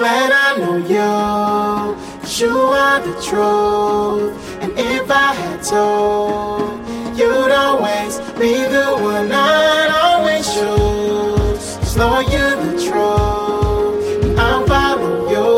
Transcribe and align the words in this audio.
Glad 0.00 0.32
I 0.32 0.56
know 0.56 0.76
you, 0.78 1.94
'cause 2.22 2.40
you 2.40 2.56
are 2.56 3.00
the 3.00 3.12
truth. 3.20 4.32
And 4.62 4.72
if 4.78 5.10
I 5.10 5.34
had 5.34 5.62
told, 5.62 6.80
you'd 7.14 7.52
always 7.52 8.18
be 8.40 8.54
the 8.76 8.96
one 8.96 9.30
I'd 9.30 9.90
always 10.02 10.46
choose. 10.54 11.76
'Cause 11.76 11.98
Lord, 11.98 12.26
you're 12.32 12.56
the 12.64 12.74
truth, 12.86 14.24
and 14.24 14.40
I'll 14.40 14.64
follow 14.64 15.28
you. 15.34 15.48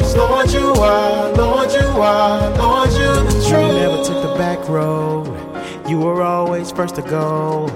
'Cause 0.00 0.16
Lord, 0.16 0.50
you 0.50 0.72
are, 0.82 1.28
Lord, 1.42 1.70
you 1.72 1.88
are, 2.02 2.40
Lord, 2.58 2.90
you're 2.98 3.22
the 3.22 3.38
truth. 3.48 3.72
You 3.72 3.78
never 3.84 4.02
took 4.02 4.20
the 4.20 4.34
back 4.36 4.68
road. 4.68 5.28
You 5.86 6.00
were 6.00 6.24
always 6.24 6.72
first 6.72 6.96
to 6.96 7.02
go. 7.02 7.70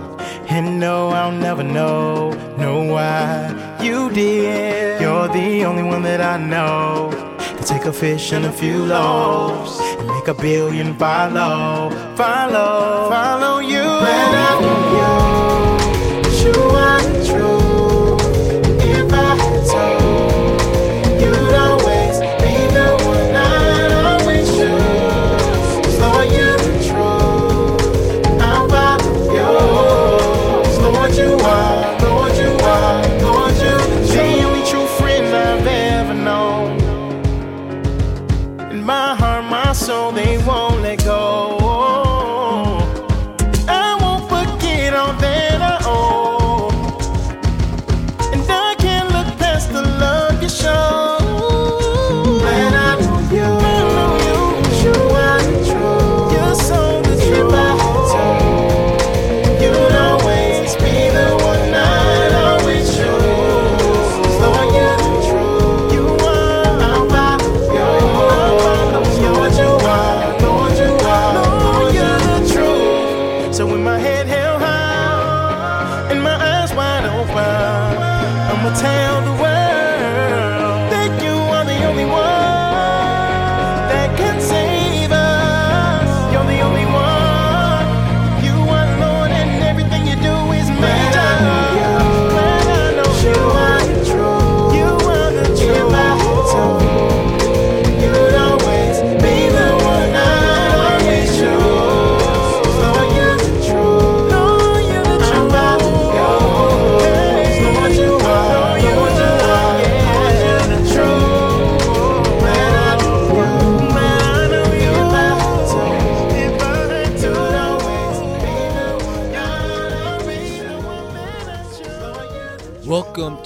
And 0.48 0.80
no, 0.80 1.10
I'll 1.10 1.38
never 1.48 1.62
know, 1.62 2.32
know 2.58 2.82
why 2.94 3.61
you 3.82 4.10
did. 4.10 5.00
You're 5.00 5.28
the 5.28 5.64
only 5.64 5.82
one 5.82 6.02
that 6.02 6.20
I 6.20 6.36
know. 6.36 7.10
Can 7.38 7.64
take 7.64 7.84
a 7.84 7.92
fish 7.92 8.32
and 8.32 8.44
a 8.44 8.52
few 8.52 8.84
loaves 8.84 9.78
and 9.80 10.06
make 10.08 10.28
a 10.28 10.34
billion 10.34 10.94
follow, 10.96 11.90
follow, 12.16 13.08
follow 13.10 13.58
you. 13.60 13.82
Glad 13.82 14.81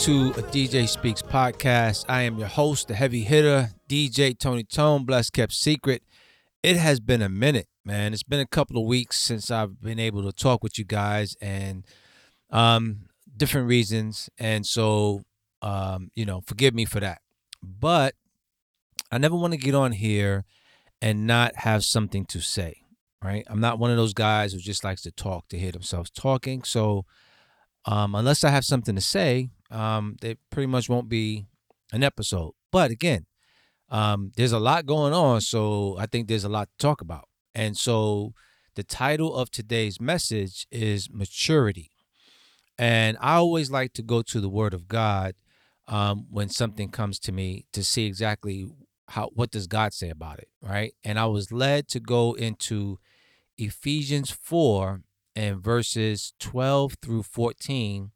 to 0.06 0.30
a 0.38 0.42
DJ 0.52 0.88
Speaks 0.88 1.20
podcast. 1.20 2.04
I 2.08 2.22
am 2.22 2.38
your 2.38 2.46
host, 2.46 2.86
the 2.86 2.94
heavy 2.94 3.24
hitter, 3.24 3.70
DJ 3.88 4.38
Tony 4.38 4.62
Tone, 4.62 5.04
Blessed 5.04 5.32
Kept 5.32 5.52
Secret. 5.52 6.04
It 6.62 6.76
has 6.76 7.00
been 7.00 7.22
a 7.22 7.28
minute, 7.28 7.66
man. 7.84 8.12
It's 8.12 8.22
been 8.22 8.38
a 8.38 8.46
couple 8.46 8.80
of 8.80 8.86
weeks 8.86 9.18
since 9.18 9.50
I've 9.50 9.82
been 9.82 9.98
able 9.98 10.22
to 10.22 10.30
talk 10.30 10.62
with 10.62 10.78
you 10.78 10.84
guys 10.84 11.34
and 11.40 11.84
um 12.50 13.08
different 13.36 13.66
reasons. 13.66 14.30
And 14.38 14.64
so 14.64 15.22
um, 15.60 16.12
you 16.14 16.24
know, 16.24 16.40
forgive 16.46 16.72
me 16.72 16.84
for 16.84 17.00
that. 17.00 17.20
But 17.60 18.14
I 19.10 19.18
never 19.18 19.34
want 19.34 19.54
to 19.54 19.58
get 19.58 19.74
on 19.74 19.90
here 19.90 20.44
and 21.02 21.26
not 21.26 21.56
have 21.56 21.84
something 21.84 22.26
to 22.26 22.40
say. 22.40 22.82
Right. 23.24 23.44
I'm 23.48 23.60
not 23.60 23.80
one 23.80 23.90
of 23.90 23.96
those 23.96 24.14
guys 24.14 24.52
who 24.52 24.60
just 24.60 24.84
likes 24.84 25.02
to 25.02 25.10
talk 25.10 25.48
to 25.48 25.58
hear 25.58 25.72
themselves 25.72 26.10
talking. 26.10 26.62
So 26.62 27.06
um, 27.86 28.14
unless 28.14 28.44
I 28.44 28.50
have 28.50 28.64
something 28.64 28.94
to 28.94 29.00
say, 29.00 29.50
um, 29.70 30.16
there 30.20 30.36
pretty 30.50 30.66
much 30.66 30.88
won't 30.88 31.08
be 31.08 31.46
an 31.92 32.02
episode. 32.02 32.52
But 32.72 32.90
again, 32.90 33.26
um, 33.88 34.32
there's 34.36 34.52
a 34.52 34.58
lot 34.58 34.86
going 34.86 35.12
on, 35.12 35.40
so 35.40 35.96
I 35.98 36.06
think 36.06 36.28
there's 36.28 36.44
a 36.44 36.48
lot 36.48 36.68
to 36.68 36.82
talk 36.82 37.00
about. 37.00 37.28
And 37.54 37.76
so 37.76 38.32
the 38.74 38.82
title 38.84 39.34
of 39.34 39.50
today's 39.50 40.00
message 40.00 40.66
is 40.70 41.08
maturity. 41.10 41.90
And 42.78 43.16
I 43.20 43.36
always 43.36 43.70
like 43.70 43.92
to 43.94 44.02
go 44.02 44.22
to 44.22 44.40
the 44.40 44.50
Word 44.50 44.74
of 44.74 44.88
God 44.88 45.34
um, 45.88 46.26
when 46.30 46.48
something 46.48 46.90
comes 46.90 47.18
to 47.20 47.32
me 47.32 47.64
to 47.72 47.82
see 47.82 48.06
exactly 48.06 48.66
how 49.08 49.30
what 49.34 49.50
does 49.50 49.66
God 49.66 49.94
say 49.94 50.10
about 50.10 50.38
it, 50.38 50.48
right? 50.60 50.92
And 51.04 51.18
I 51.18 51.26
was 51.26 51.52
led 51.52 51.88
to 51.88 52.00
go 52.00 52.34
into 52.34 52.98
Ephesians 53.56 54.30
4 54.30 55.02
and 55.34 55.62
verses 55.62 56.32
12 56.40 56.96
through 57.00 57.22
14 57.22 58.10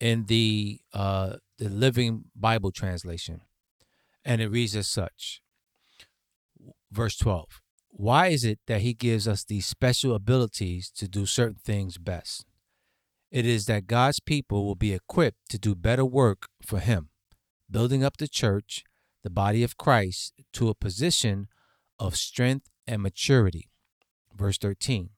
in 0.00 0.24
the 0.26 0.80
uh, 0.92 1.36
the 1.58 1.68
Living 1.68 2.24
Bible 2.34 2.70
translation. 2.70 3.40
And 4.24 4.40
it 4.40 4.48
reads 4.48 4.74
as 4.74 4.88
such. 4.88 5.40
Verse 6.90 7.16
12. 7.16 7.60
Why 7.90 8.28
is 8.28 8.44
it 8.44 8.58
that 8.66 8.82
he 8.82 8.92
gives 8.92 9.26
us 9.26 9.44
these 9.44 9.66
special 9.66 10.14
abilities 10.14 10.90
to 10.96 11.08
do 11.08 11.24
certain 11.24 11.60
things 11.64 11.96
best? 11.96 12.44
It 13.30 13.46
is 13.46 13.66
that 13.66 13.86
God's 13.86 14.20
people 14.20 14.66
will 14.66 14.74
be 14.74 14.92
equipped 14.92 15.48
to 15.50 15.58
do 15.58 15.74
better 15.74 16.04
work 16.04 16.48
for 16.64 16.78
him, 16.78 17.08
building 17.70 18.04
up 18.04 18.18
the 18.18 18.28
church, 18.28 18.84
the 19.22 19.30
body 19.30 19.62
of 19.62 19.76
Christ, 19.76 20.34
to 20.54 20.68
a 20.68 20.74
position 20.74 21.48
of 21.98 22.16
strength 22.16 22.68
and 22.86 23.02
maturity. 23.02 23.70
Verse 24.36 24.58
13 24.58 25.10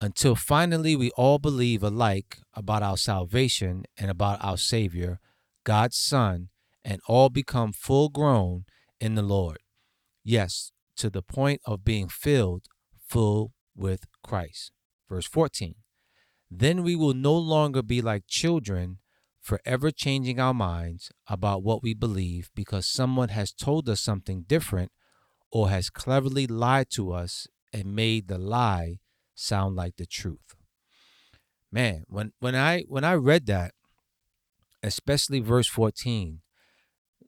until 0.00 0.34
finally 0.34 0.94
we 0.94 1.10
all 1.12 1.38
believe 1.38 1.82
alike 1.82 2.38
about 2.54 2.82
our 2.82 2.96
salvation 2.96 3.84
and 3.98 4.10
about 4.10 4.42
our 4.44 4.56
Savior, 4.56 5.20
God's 5.64 5.96
Son, 5.96 6.48
and 6.84 7.00
all 7.08 7.28
become 7.28 7.72
full 7.72 8.08
grown 8.08 8.64
in 9.00 9.14
the 9.14 9.22
Lord. 9.22 9.58
Yes, 10.22 10.72
to 10.96 11.10
the 11.10 11.22
point 11.22 11.60
of 11.64 11.84
being 11.84 12.08
filled 12.08 12.66
full 13.06 13.52
with 13.74 14.04
Christ. 14.22 14.72
Verse 15.08 15.26
14 15.26 15.74
Then 16.50 16.82
we 16.82 16.94
will 16.94 17.14
no 17.14 17.34
longer 17.34 17.82
be 17.82 18.02
like 18.02 18.24
children, 18.26 18.98
forever 19.40 19.90
changing 19.90 20.40
our 20.40 20.54
minds 20.54 21.10
about 21.28 21.62
what 21.62 21.82
we 21.82 21.94
believe 21.94 22.50
because 22.54 22.86
someone 22.86 23.28
has 23.30 23.52
told 23.52 23.88
us 23.88 24.00
something 24.00 24.44
different 24.46 24.90
or 25.50 25.70
has 25.70 25.88
cleverly 25.88 26.46
lied 26.46 26.90
to 26.90 27.12
us 27.12 27.46
and 27.72 27.94
made 27.94 28.28
the 28.28 28.38
lie 28.38 28.98
sound 29.36 29.76
like 29.76 29.96
the 29.96 30.06
truth. 30.06 30.56
Man, 31.70 32.04
when 32.08 32.32
when 32.40 32.56
I 32.56 32.82
when 32.88 33.04
I 33.04 33.14
read 33.14 33.46
that, 33.46 33.72
especially 34.82 35.40
verse 35.40 35.68
14, 35.68 36.40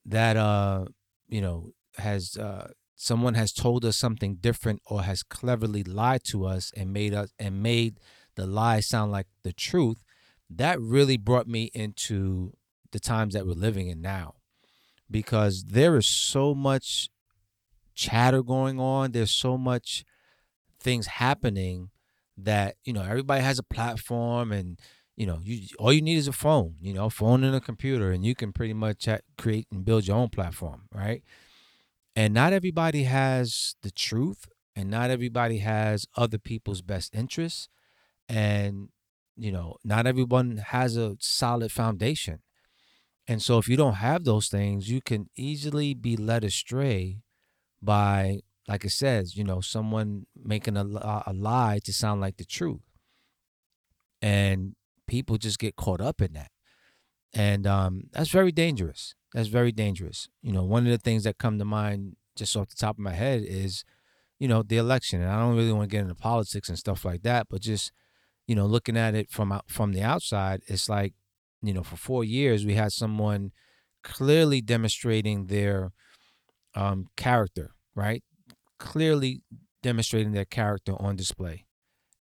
that 0.06 0.36
uh, 0.36 0.86
you 1.28 1.40
know, 1.40 1.72
has 1.98 2.36
uh 2.36 2.72
someone 2.96 3.34
has 3.34 3.52
told 3.52 3.84
us 3.84 3.96
something 3.96 4.36
different 4.36 4.80
or 4.86 5.02
has 5.02 5.22
cleverly 5.22 5.84
lied 5.84 6.24
to 6.24 6.44
us 6.44 6.72
and 6.76 6.92
made 6.92 7.14
us 7.14 7.30
and 7.38 7.62
made 7.62 8.00
the 8.34 8.46
lie 8.46 8.80
sound 8.80 9.12
like 9.12 9.26
the 9.44 9.52
truth, 9.52 10.02
that 10.50 10.80
really 10.80 11.16
brought 11.16 11.46
me 11.46 11.70
into 11.74 12.52
the 12.90 13.00
times 13.00 13.34
that 13.34 13.46
we're 13.46 13.52
living 13.52 13.88
in 13.88 14.00
now. 14.00 14.34
Because 15.10 15.64
there 15.64 15.96
is 15.96 16.06
so 16.06 16.54
much 16.54 17.08
chatter 17.94 18.42
going 18.42 18.78
on, 18.78 19.12
there's 19.12 19.30
so 19.30 19.58
much 19.58 20.04
things 20.80 21.06
happening 21.06 21.90
that, 22.38 22.76
you 22.84 22.92
know, 22.92 23.02
everybody 23.02 23.42
has 23.42 23.58
a 23.58 23.62
platform 23.62 24.52
and 24.52 24.78
you 25.16 25.26
know, 25.26 25.40
you 25.42 25.66
all 25.80 25.92
you 25.92 26.00
need 26.00 26.16
is 26.16 26.28
a 26.28 26.32
phone, 26.32 26.76
you 26.80 26.94
know, 26.94 27.10
phone 27.10 27.42
and 27.42 27.54
a 27.54 27.60
computer, 27.60 28.12
and 28.12 28.24
you 28.24 28.36
can 28.36 28.52
pretty 28.52 28.72
much 28.72 29.08
create 29.36 29.66
and 29.72 29.84
build 29.84 30.06
your 30.06 30.16
own 30.16 30.28
platform, 30.28 30.82
right? 30.94 31.24
And 32.14 32.32
not 32.32 32.52
everybody 32.52 33.02
has 33.02 33.74
the 33.82 33.90
truth, 33.90 34.46
and 34.76 34.88
not 34.88 35.10
everybody 35.10 35.58
has 35.58 36.06
other 36.16 36.38
people's 36.38 36.82
best 36.82 37.16
interests, 37.16 37.68
and 38.28 38.90
you 39.36 39.50
know, 39.50 39.76
not 39.84 40.06
everyone 40.06 40.58
has 40.58 40.96
a 40.96 41.16
solid 41.20 41.72
foundation. 41.72 42.40
And 43.26 43.42
so, 43.42 43.58
if 43.58 43.68
you 43.68 43.76
don't 43.76 43.94
have 43.94 44.24
those 44.24 44.48
things, 44.48 44.90
you 44.90 45.00
can 45.00 45.30
easily 45.36 45.94
be 45.94 46.16
led 46.16 46.44
astray 46.44 47.22
by, 47.82 48.40
like 48.68 48.84
it 48.84 48.90
says, 48.90 49.36
you 49.36 49.44
know, 49.44 49.60
someone 49.60 50.26
making 50.36 50.76
a, 50.76 50.84
a 51.26 51.32
lie 51.32 51.80
to 51.84 51.92
sound 51.92 52.20
like 52.20 52.36
the 52.36 52.44
truth. 52.44 52.82
And 54.20 54.74
people 55.06 55.38
just 55.38 55.58
get 55.58 55.76
caught 55.76 56.00
up 56.00 56.20
in 56.20 56.34
that. 56.34 56.50
And 57.32 57.66
um, 57.66 58.04
that's 58.12 58.30
very 58.30 58.52
dangerous. 58.52 59.14
That's 59.32 59.48
very 59.48 59.72
dangerous. 59.72 60.28
You 60.42 60.52
know, 60.52 60.64
one 60.64 60.86
of 60.86 60.92
the 60.92 60.98
things 60.98 61.24
that 61.24 61.38
come 61.38 61.58
to 61.58 61.64
mind 61.64 62.16
just 62.36 62.56
off 62.56 62.68
the 62.68 62.76
top 62.76 62.96
of 62.96 63.00
my 63.00 63.12
head 63.12 63.42
is, 63.44 63.84
you 64.38 64.48
know, 64.48 64.62
the 64.62 64.76
election. 64.76 65.22
And 65.22 65.30
I 65.30 65.40
don't 65.40 65.56
really 65.56 65.72
want 65.72 65.90
to 65.90 65.96
get 65.96 66.02
into 66.02 66.14
politics 66.14 66.68
and 66.68 66.78
stuff 66.78 67.04
like 67.04 67.22
that, 67.22 67.46
but 67.48 67.60
just, 67.60 67.90
you 68.46 68.54
know, 68.54 68.66
looking 68.66 68.96
at 68.96 69.14
it 69.14 69.30
from 69.30 69.60
from 69.66 69.92
the 69.92 70.02
outside, 70.02 70.62
it's 70.66 70.88
like, 70.88 71.14
you 71.62 71.74
know, 71.74 71.82
for 71.82 71.96
four 71.96 72.24
years 72.24 72.64
we 72.64 72.74
had 72.74 72.92
someone 72.92 73.52
clearly 74.02 74.60
demonstrating 74.60 75.46
their 75.46 75.92
um, 76.74 77.06
character, 77.16 77.72
right? 77.94 78.22
Clearly 78.78 79.42
demonstrating 79.82 80.32
their 80.32 80.44
character 80.44 80.94
on 80.98 81.16
display. 81.16 81.66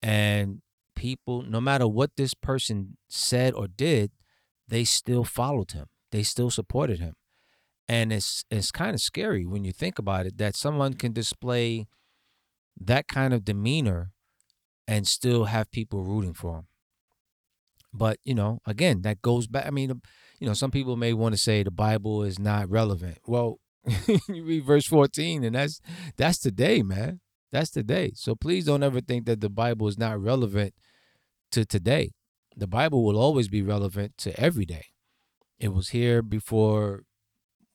And 0.03 0.63
people, 0.97 1.43
no 1.43 1.61
matter 1.61 1.87
what 1.87 2.17
this 2.17 2.35
person 2.35 2.97
said 3.09 3.55
or 3.55 3.69
did, 3.69 4.11
they 4.69 4.85
still 4.85 5.25
followed 5.25 5.73
him. 5.73 5.87
They 6.11 6.23
still 6.23 6.51
supported 6.51 6.99
him. 6.99 7.15
And 7.89 8.13
it's 8.13 8.45
it's 8.51 8.71
kind 8.71 8.95
of 8.95 9.01
scary 9.01 9.45
when 9.45 9.65
you 9.65 9.73
think 9.73 9.99
about 9.99 10.27
it 10.27 10.39
that 10.39 10.57
someone 10.57 10.95
can 10.95 11.13
display 11.13 11.89
that 12.81 13.09
kind 13.09 13.35
of 13.35 13.45
demeanor 13.45 14.13
and 14.87 15.07
still 15.07 15.45
have 15.45 15.71
people 15.71 16.03
rooting 16.03 16.35
for 16.35 16.59
him. 16.59 16.67
But, 17.93 18.19
you 18.25 18.35
know, 18.35 18.61
again, 18.67 19.03
that 19.03 19.21
goes 19.21 19.47
back 19.47 19.67
I 19.67 19.71
mean, 19.71 20.01
you 20.39 20.47
know, 20.47 20.55
some 20.55 20.71
people 20.71 20.97
may 20.97 21.13
want 21.13 21.35
to 21.35 21.41
say 21.41 21.63
the 21.63 21.71
Bible 21.71 22.23
is 22.23 22.39
not 22.39 22.71
relevant. 22.71 23.19
Well, 23.27 23.59
you 24.29 24.45
read 24.45 24.65
verse 24.65 24.87
14 24.87 25.45
and 25.45 25.55
that's 25.55 25.81
that's 26.17 26.39
today, 26.39 26.83
man. 26.83 27.21
That's 27.51 27.71
today. 27.71 28.13
So 28.15 28.35
please 28.35 28.65
don't 28.65 28.83
ever 28.83 29.01
think 29.01 29.27
that 29.27 29.41
the 29.41 29.51
Bible 29.51 29.87
is 29.89 29.99
not 29.99 30.21
relevant 30.21 30.75
to 31.51 31.65
today. 31.65 32.13
The 32.57 32.67
Bible 32.67 33.05
will 33.05 33.19
always 33.19 33.49
be 33.49 33.63
relevant 33.63 34.17
to 34.19 34.39
every 34.39 34.65
day. 34.65 34.87
It 35.59 35.73
was 35.73 35.91
here 35.91 36.23
before 36.23 37.03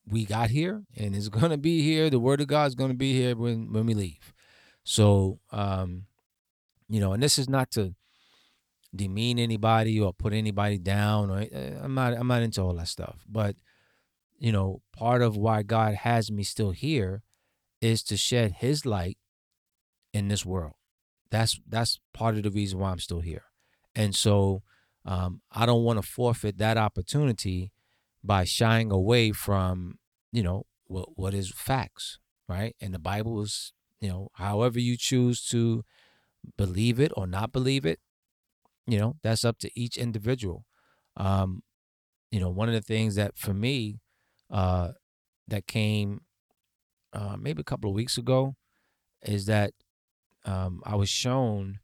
we 0.06 0.24
got 0.24 0.50
here, 0.50 0.82
and 0.96 1.14
it's 1.14 1.28
going 1.28 1.50
to 1.50 1.58
be 1.58 1.82
here. 1.82 2.10
The 2.10 2.18
Word 2.18 2.40
of 2.40 2.48
God 2.48 2.66
is 2.66 2.74
going 2.74 2.90
to 2.90 2.96
be 2.96 3.12
here 3.12 3.36
when, 3.36 3.72
when 3.72 3.86
we 3.86 3.94
leave. 3.94 4.32
So, 4.84 5.38
um, 5.52 6.06
you 6.88 7.00
know, 7.00 7.12
and 7.12 7.22
this 7.22 7.38
is 7.38 7.48
not 7.48 7.70
to 7.72 7.94
demean 8.94 9.38
anybody 9.38 10.00
or 10.00 10.12
put 10.12 10.32
anybody 10.32 10.78
down. 10.78 11.30
Or 11.30 11.40
eh, 11.40 11.74
I'm 11.82 11.94
not. 11.94 12.14
I'm 12.14 12.26
not 12.26 12.42
into 12.42 12.62
all 12.62 12.74
that 12.74 12.88
stuff. 12.88 13.16
But 13.28 13.56
you 14.38 14.52
know, 14.52 14.82
part 14.92 15.22
of 15.22 15.36
why 15.36 15.62
God 15.62 15.94
has 15.94 16.30
me 16.30 16.42
still 16.42 16.70
here 16.70 17.22
is 17.80 18.02
to 18.04 18.16
shed 18.16 18.56
His 18.58 18.86
light 18.86 19.18
in 20.12 20.28
this 20.28 20.44
world. 20.46 20.74
That's 21.30 21.60
that's 21.68 22.00
part 22.14 22.36
of 22.36 22.42
the 22.42 22.50
reason 22.50 22.78
why 22.78 22.90
I'm 22.90 22.98
still 22.98 23.20
here. 23.20 23.44
And 23.94 24.14
so 24.14 24.62
um, 25.04 25.42
I 25.52 25.66
don't 25.66 25.84
want 25.84 26.00
to 26.00 26.08
forfeit 26.08 26.58
that 26.58 26.76
opportunity 26.76 27.72
by 28.22 28.44
shying 28.44 28.90
away 28.90 29.32
from, 29.32 29.98
you 30.32 30.42
know, 30.42 30.66
what 30.86 31.16
what 31.16 31.34
is 31.34 31.52
facts, 31.54 32.18
right? 32.48 32.74
And 32.80 32.94
the 32.94 32.98
Bible 32.98 33.40
is, 33.42 33.72
you 34.00 34.08
know, 34.08 34.28
however 34.34 34.78
you 34.78 34.96
choose 34.96 35.44
to 35.48 35.84
believe 36.56 37.00
it 37.00 37.12
or 37.16 37.26
not 37.26 37.52
believe 37.52 37.84
it, 37.84 38.00
you 38.86 38.98
know, 38.98 39.16
that's 39.22 39.44
up 39.44 39.58
to 39.58 39.70
each 39.78 39.96
individual. 39.96 40.64
Um, 41.16 41.62
you 42.30 42.40
know, 42.40 42.50
one 42.50 42.68
of 42.68 42.74
the 42.74 42.80
things 42.80 43.16
that 43.16 43.36
for 43.36 43.52
me, 43.52 44.00
uh, 44.50 44.92
that 45.46 45.66
came 45.66 46.22
uh, 47.12 47.36
maybe 47.38 47.60
a 47.60 47.64
couple 47.64 47.90
of 47.90 47.96
weeks 47.96 48.18
ago, 48.18 48.54
is 49.22 49.46
that 49.46 49.72
um, 50.44 50.82
I 50.84 50.94
was 50.96 51.08
shown 51.08 51.80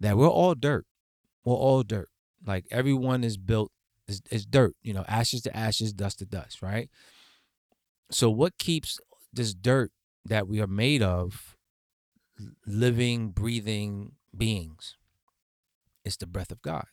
that 0.00 0.16
we're 0.16 0.28
all 0.28 0.54
dirt 0.54 0.86
we're 1.48 1.54
all 1.54 1.82
dirt. 1.82 2.10
Like 2.46 2.66
everyone 2.70 3.24
is 3.24 3.38
built 3.38 3.72
is, 4.06 4.20
is 4.30 4.44
dirt, 4.44 4.74
you 4.82 4.92
know, 4.92 5.04
ashes 5.08 5.42
to 5.42 5.56
ashes, 5.56 5.92
dust 5.92 6.18
to 6.18 6.26
dust, 6.26 6.62
right? 6.62 6.90
So 8.10 8.30
what 8.30 8.58
keeps 8.58 8.98
this 9.32 9.54
dirt 9.54 9.90
that 10.24 10.46
we 10.46 10.60
are 10.60 10.66
made 10.66 11.02
of 11.02 11.56
living, 12.66 13.30
breathing 13.30 14.12
beings? 14.36 14.96
It's 16.04 16.16
the 16.16 16.26
breath 16.26 16.52
of 16.52 16.62
God. 16.62 16.86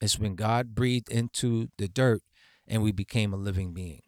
It's 0.00 0.18
when 0.18 0.34
God 0.34 0.74
breathed 0.74 1.08
into 1.08 1.68
the 1.78 1.88
dirt 1.88 2.22
and 2.66 2.82
we 2.82 2.92
became 2.92 3.32
a 3.32 3.36
living 3.36 3.72
being. 3.72 4.02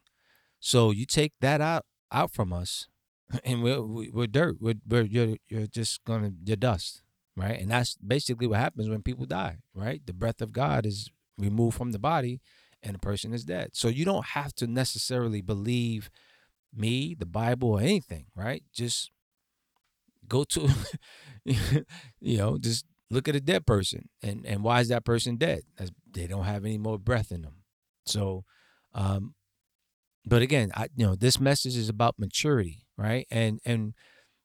So 0.61 0.91
you 0.91 1.07
take 1.07 1.33
that 1.41 1.61
out 1.61 1.85
out 2.13 2.33
from 2.33 2.53
us, 2.53 2.89
and 3.45 3.63
we're 3.63 3.83
we're 3.83 4.27
dirt. 4.27 4.57
We're, 4.61 4.75
we're 4.87 5.03
you're 5.03 5.37
you're 5.49 5.67
just 5.67 6.05
gonna 6.05 6.33
you're 6.45 6.57
dust 6.57 7.03
right? 7.39 7.61
And 7.61 7.71
that's 7.71 7.97
basically 7.97 8.49
what 8.49 8.59
happens 8.59 8.89
when 8.89 9.03
people 9.03 9.25
die, 9.25 9.59
right? 9.73 10.05
The 10.05 10.13
breath 10.13 10.43
of 10.43 10.53
God 10.53 10.85
is 10.85 11.09
removed 11.39 11.77
from 11.77 11.93
the 11.93 11.99
body 11.99 12.41
and 12.83 12.95
the 12.95 12.99
person 12.99 13.33
is 13.33 13.45
dead. 13.45 13.71
So 13.75 13.89
you 13.89 14.05
don't 14.05 14.27
have 14.27 14.55
to 14.57 14.67
necessarily 14.67 15.41
believe 15.41 16.11
me, 16.75 17.15
the 17.17 17.27
Bible, 17.27 17.71
or 17.71 17.81
anything, 17.81 18.27
right? 18.35 18.63
Just 18.75 19.13
go 20.29 20.45
to, 20.45 20.69
you 21.45 22.39
know, 22.39 22.59
just 22.59 22.85
look 23.11 23.29
at 23.29 23.37
a 23.37 23.41
dead 23.41 23.65
person 23.65 24.09
and 24.23 24.45
and 24.45 24.63
why 24.63 24.81
is 24.81 24.89
that 24.89 25.05
person 25.05 25.37
dead? 25.37 25.63
As 25.79 25.91
they 26.11 26.27
don't 26.27 26.45
have 26.45 26.65
any 26.65 26.77
more 26.77 26.99
breath 26.99 27.31
in 27.31 27.43
them. 27.43 27.63
So, 28.05 28.45
um, 28.95 29.35
but 30.29 30.43
again, 30.43 30.71
I 30.75 30.89
you 30.95 31.07
know 31.07 31.15
this 31.15 31.41
message 31.41 31.77
is 31.77 31.89
about 31.89 32.19
maturity, 32.19 32.87
right? 32.97 33.27
And 33.31 33.61
and 33.65 33.95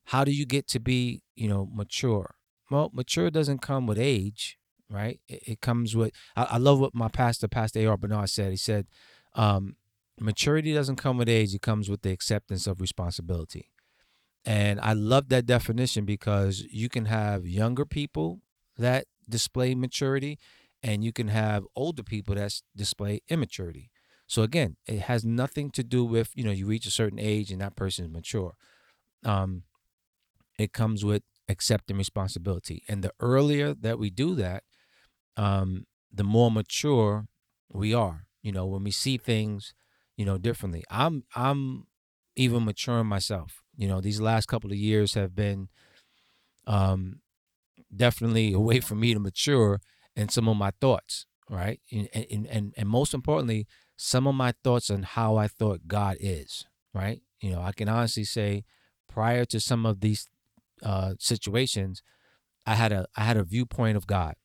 how 0.06 0.24
do 0.24 0.32
you 0.32 0.46
get 0.46 0.68
to 0.70 0.80
be 0.80 1.24
you 1.36 1.48
know 1.48 1.70
mature? 1.72 2.36
Well, 2.70 2.90
mature 2.94 3.30
doesn't 3.30 3.62
come 3.62 3.86
with 3.86 4.00
age, 4.00 4.58
right? 4.90 5.20
It, 5.28 5.44
it 5.48 5.62
comes 5.62 5.96
with. 5.96 6.12
I, 6.36 6.44
I, 6.52 6.58
love 6.58 6.80
what 6.80 6.96
my 6.96 7.08
pastor, 7.08 7.48
Pastor 7.48 7.80
A.R. 7.82 7.98
Bernard, 7.98 8.30
said. 8.30 8.52
He 8.52 8.58
said, 8.58 8.88
um, 9.36 9.76
maturity 10.20 10.74
doesn't 10.74 10.96
come 10.96 11.18
with 11.18 11.30
age, 11.30 11.54
it 11.54 11.62
comes 11.62 11.90
with 11.90 12.02
the 12.02 12.12
acceptance 12.12 12.66
of 12.66 12.82
responsibility. 12.82 13.70
And 14.46 14.80
I 14.82 14.94
love 14.94 15.30
that 15.30 15.46
definition 15.46 16.06
because 16.06 16.62
you 16.70 16.90
can 16.90 17.06
have 17.06 17.46
younger 17.46 17.86
people 17.86 18.42
that 18.78 19.06
display 19.30 19.74
maturity 19.76 20.38
and 20.82 21.04
you 21.04 21.14
can 21.14 21.30
have 21.30 21.64
older 21.76 22.04
people 22.04 22.36
that 22.36 22.62
display 22.76 23.22
immaturity. 23.30 23.92
So 24.28 24.42
again, 24.44 24.78
it 24.88 25.02
has 25.02 25.26
nothing 25.26 25.70
to 25.72 25.84
do 25.84 26.04
with, 26.06 26.32
you 26.36 26.44
know, 26.44 26.52
you 26.52 26.66
reach 26.66 26.86
a 26.86 26.92
certain 26.92 27.20
age 27.20 27.52
and 27.52 27.62
that 27.62 27.76
person 27.76 28.06
is 28.06 28.12
mature. 28.12 28.54
Um, 29.26 29.64
it 30.58 30.74
comes 30.74 31.04
with 31.06 31.24
accepting 31.50 31.98
responsibility. 31.98 32.84
And 32.88 33.04
the 33.04 33.12
earlier 33.20 33.74
that 33.74 34.00
we 34.00 34.10
do 34.10 34.36
that, 34.36 34.64
um, 35.38 35.86
the 36.14 36.24
more 36.24 36.52
mature 36.52 37.28
we 37.72 37.94
are. 37.94 38.28
You 38.44 38.52
know, 38.52 38.66
when 38.68 38.84
we 38.84 38.92
see 38.92 39.18
things, 39.18 39.74
you 40.18 40.26
know, 40.26 40.38
differently. 40.38 40.84
I'm 40.90 41.26
I'm 41.36 41.88
even 42.36 42.66
maturing 42.66 43.08
myself. 43.08 43.64
You 43.78 43.88
know, 43.88 44.02
these 44.02 44.22
last 44.22 44.48
couple 44.48 44.72
of 44.72 44.78
years 44.78 45.16
have 45.16 45.36
been 45.36 45.70
um 46.68 47.20
definitely 47.96 48.54
a 48.54 48.60
way 48.60 48.80
for 48.80 48.96
me 48.96 49.14
to 49.14 49.20
mature 49.20 49.82
in 50.16 50.30
some 50.30 50.50
of 50.50 50.58
my 50.58 50.72
thoughts, 50.82 51.26
right? 51.50 51.82
And 51.92 52.10
and 52.14 52.48
and, 52.48 52.74
and 52.78 52.90
most 52.90 53.14
importantly, 53.14 53.68
some 53.96 54.28
of 54.28 54.36
my 54.36 54.54
thoughts 54.64 54.90
on 54.90 55.04
how 55.04 55.36
I 55.36 55.48
thought 55.48 55.88
God 55.88 56.18
is, 56.20 56.66
right? 56.94 57.22
You 57.42 57.52
know, 57.52 57.62
I 57.62 57.72
can 57.72 57.90
honestly 57.90 58.24
say 58.24 58.64
prior 59.08 59.46
to 59.46 59.60
some 59.60 59.86
of 59.86 60.02
these 60.02 60.28
uh, 60.82 61.14
situations, 61.20 62.02
I 62.66 62.76
had 62.76 62.92
a 62.92 63.06
I 63.16 63.24
had 63.24 63.38
a 63.38 63.44
viewpoint 63.44 63.98
of 63.98 64.08
God, 64.08 64.36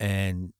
and 0.00 0.52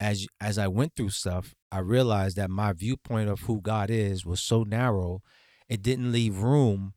as 0.00 0.26
as 0.40 0.58
I 0.58 0.68
went 0.68 0.94
through 0.96 1.10
stuff, 1.10 1.54
I 1.70 1.78
realized 1.80 2.36
that 2.36 2.50
my 2.50 2.72
viewpoint 2.72 3.28
of 3.28 3.40
who 3.40 3.60
God 3.60 3.90
is 3.90 4.24
was 4.24 4.40
so 4.40 4.62
narrow, 4.62 5.22
it 5.68 5.82
didn't 5.82 6.12
leave 6.12 6.38
room 6.38 6.94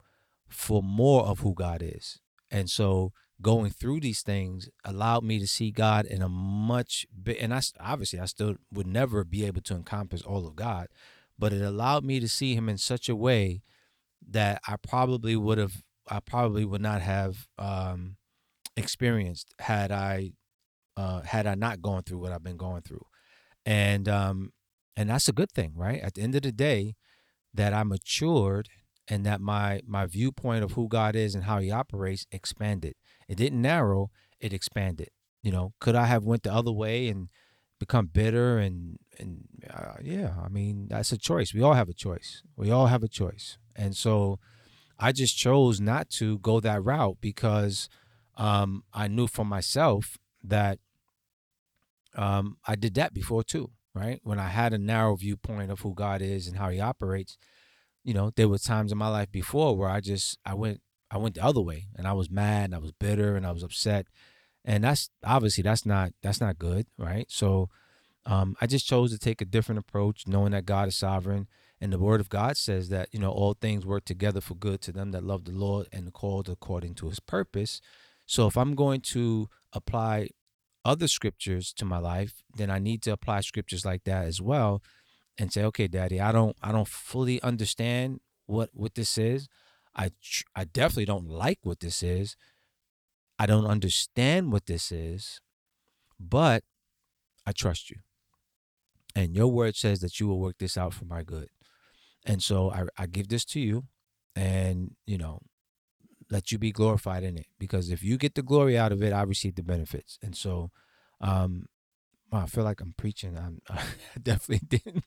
for 0.47 0.81
more 0.83 1.23
of 1.25 1.39
who 1.39 1.53
God 1.53 1.81
is, 1.83 2.19
and 2.51 2.69
so 2.69 3.11
going 3.41 3.69
through 3.69 3.99
these 3.99 4.21
things 4.21 4.69
allowed 4.83 5.23
me 5.23 5.39
to 5.39 5.47
see 5.47 5.71
God 5.71 6.05
in 6.05 6.21
a 6.21 6.29
much 6.29 7.05
bit, 7.23 7.37
and 7.39 7.53
I 7.53 7.61
obviously 7.79 8.19
I 8.19 8.25
still 8.25 8.55
would 8.71 8.87
never 8.87 9.23
be 9.23 9.45
able 9.45 9.61
to 9.61 9.75
encompass 9.75 10.21
all 10.21 10.47
of 10.47 10.55
God, 10.55 10.87
but 11.37 11.53
it 11.53 11.61
allowed 11.61 12.03
me 12.03 12.19
to 12.19 12.27
see 12.27 12.55
Him 12.55 12.69
in 12.69 12.77
such 12.77 13.09
a 13.09 13.15
way 13.15 13.61
that 14.29 14.61
I 14.67 14.75
probably 14.77 15.35
would 15.35 15.57
have 15.57 15.83
I 16.09 16.19
probably 16.19 16.65
would 16.65 16.81
not 16.81 17.01
have 17.01 17.47
um, 17.59 18.15
experienced 18.75 19.53
had 19.59 19.91
I 19.91 20.31
uh, 20.95 21.21
had 21.21 21.45
I 21.45 21.55
not 21.55 21.81
gone 21.81 22.03
through 22.03 22.19
what 22.19 22.31
I've 22.31 22.43
been 22.43 22.57
going 22.57 22.81
through, 22.81 23.05
and 23.65 24.09
um, 24.09 24.53
and 24.95 25.09
that's 25.09 25.27
a 25.27 25.33
good 25.33 25.51
thing, 25.51 25.73
right? 25.75 26.01
At 26.01 26.15
the 26.15 26.21
end 26.21 26.33
of 26.35 26.41
the 26.41 26.51
day, 26.51 26.95
that 27.53 27.73
I 27.73 27.83
matured 27.83 28.69
and 29.07 29.25
that 29.25 29.41
my 29.41 29.81
my 29.85 30.05
viewpoint 30.05 30.63
of 30.63 30.73
who 30.73 30.87
God 30.87 31.15
is 31.15 31.35
and 31.35 31.45
how 31.45 31.59
He 31.59 31.71
operates 31.71 32.25
expanded. 32.31 32.95
It 33.27 33.35
didn't 33.35 33.61
narrow; 33.61 34.11
it 34.39 34.53
expanded. 34.53 35.09
You 35.43 35.51
know, 35.51 35.73
could 35.79 35.95
I 35.95 36.05
have 36.05 36.23
went 36.25 36.43
the 36.43 36.53
other 36.53 36.71
way 36.71 37.07
and 37.07 37.29
become 37.79 38.07
bitter 38.07 38.57
and 38.57 38.97
and 39.19 39.47
uh, 39.71 39.95
yeah, 40.01 40.33
I 40.43 40.49
mean 40.49 40.87
that's 40.89 41.11
a 41.11 41.17
choice. 41.17 41.53
We 41.53 41.61
all 41.61 41.73
have 41.73 41.89
a 41.89 41.93
choice. 41.93 42.43
We 42.55 42.71
all 42.71 42.87
have 42.87 43.03
a 43.03 43.07
choice, 43.07 43.57
and 43.75 43.95
so 43.95 44.39
I 44.99 45.11
just 45.11 45.37
chose 45.37 45.79
not 45.79 46.09
to 46.11 46.39
go 46.39 46.59
that 46.59 46.83
route 46.83 47.17
because 47.21 47.89
um, 48.35 48.83
I 48.93 49.07
knew 49.07 49.27
for 49.27 49.45
myself 49.45 50.17
that 50.43 50.79
um, 52.15 52.57
I 52.65 52.75
did 52.75 52.95
that 52.95 53.13
before 53.13 53.43
too. 53.43 53.71
Right 53.93 54.19
when 54.21 54.37
I 54.39 54.49
had 54.49 54.73
a 54.73 54.77
narrow 54.77 55.15
viewpoint 55.15 55.71
of 55.71 55.79
who 55.79 55.95
God 55.95 56.21
is 56.21 56.47
and 56.47 56.57
how 56.57 56.69
He 56.69 56.79
operates, 56.79 57.35
you 58.07 58.13
know, 58.15 58.31
there 58.35 58.47
were 58.47 58.57
times 58.57 58.91
in 58.91 58.97
my 58.97 59.09
life 59.09 59.31
before 59.31 59.77
where 59.77 59.89
I 59.89 59.99
just 59.99 60.39
I 60.45 60.55
went 60.55 60.81
I 61.11 61.17
went 61.17 61.35
the 61.35 61.43
other 61.43 61.61
way 61.61 61.87
and 61.95 62.07
I 62.07 62.13
was 62.13 62.31
mad 62.31 62.65
and 62.65 62.75
I 62.75 62.79
was 62.79 62.91
bitter 62.91 63.35
and 63.35 63.45
I 63.45 63.51
was 63.51 63.63
upset. 63.63 64.07
And 64.65 64.83
that's 64.83 65.09
obviously 65.23 65.61
that's 65.61 65.85
not 65.85 66.13
that's 66.23 66.41
not 66.41 66.57
good 66.57 66.87
right? 66.97 67.27
So 67.29 67.69
um, 68.27 68.55
i 68.61 68.67
just 68.67 68.85
chose 68.85 69.11
to 69.11 69.17
take 69.17 69.41
a 69.41 69.45
different 69.45 69.79
approach 69.79 70.27
knowing 70.27 70.51
that 70.51 70.65
god 70.65 70.89
is 70.89 70.95
sovereign 70.95 71.47
and 71.79 71.93
the 71.93 71.99
word 71.99 72.19
of 72.19 72.29
god 72.29 72.57
says 72.57 72.89
that 72.89 73.07
you 73.11 73.19
know 73.19 73.31
all 73.31 73.53
things 73.53 73.85
work 73.85 74.03
together 74.05 74.41
for 74.41 74.55
good 74.55 74.81
to 74.81 74.91
them 74.91 75.11
that 75.11 75.23
love 75.23 75.45
the 75.45 75.51
lord 75.51 75.87
and 75.91 76.13
called 76.13 76.49
according 76.49 76.93
to 76.95 77.07
his 77.07 77.19
purpose. 77.19 77.81
So 78.25 78.45
if 78.47 78.57
i'm 78.57 78.75
going 78.75 79.01
to 79.01 79.49
apply 79.71 80.29
other 80.83 81.07
scriptures 81.07 81.73
to 81.73 81.85
my 81.85 81.97
life 81.97 82.43
then 82.55 82.69
i 82.69 82.79
need 82.79 83.01
to 83.03 83.11
apply 83.11 83.41
scriptures 83.41 83.85
like 83.85 84.03
that 84.03 84.25
as 84.25 84.41
well 84.41 84.81
and 85.37 85.51
say 85.51 85.63
okay 85.63 85.87
daddy 85.87 86.19
i 86.19 86.31
don't 86.31 86.55
i 86.61 86.71
don't 86.71 86.87
fully 86.87 87.41
understand 87.41 88.19
what 88.45 88.69
what 88.73 88.95
this 88.95 89.17
is 89.17 89.47
i 89.95 90.11
i 90.55 90.63
definitely 90.63 91.05
don't 91.05 91.29
like 91.29 91.59
what 91.63 91.79
this 91.79 92.01
is 92.01 92.35
I 93.39 93.45
don't 93.45 93.67
understand 93.67 94.51
what 94.51 94.65
this 94.65 94.91
is, 94.91 95.41
but 96.19 96.63
I 97.45 97.51
trust 97.51 97.89
you. 97.89 97.97
And 99.15 99.35
your 99.35 99.47
word 99.47 99.75
says 99.75 99.99
that 100.01 100.19
you 100.19 100.27
will 100.27 100.39
work 100.39 100.57
this 100.57 100.77
out 100.77 100.93
for 100.93 101.05
my 101.05 101.23
good. 101.23 101.49
And 102.25 102.41
so 102.41 102.71
I, 102.71 102.85
I 102.97 103.05
give 103.05 103.29
this 103.29 103.45
to 103.45 103.59
you 103.59 103.85
and, 104.35 104.95
you 105.05 105.17
know, 105.17 105.41
let 106.29 106.51
you 106.51 106.57
be 106.57 106.71
glorified 106.71 107.23
in 107.23 107.37
it. 107.37 107.47
Because 107.57 107.89
if 107.89 108.03
you 108.03 108.17
get 108.17 108.35
the 108.35 108.41
glory 108.41 108.77
out 108.77 108.91
of 108.91 109.01
it, 109.01 109.13
I 109.13 109.21
receive 109.21 109.55
the 109.55 109.63
benefits. 109.63 110.19
And 110.21 110.35
so, 110.35 110.71
um, 111.21 111.67
I 112.31 112.45
feel 112.45 112.63
like 112.63 112.81
I'm 112.81 112.93
preaching. 112.97 113.37
I'm, 113.37 113.61
I 113.69 113.83
definitely 114.21 114.67
didn't. 114.67 115.03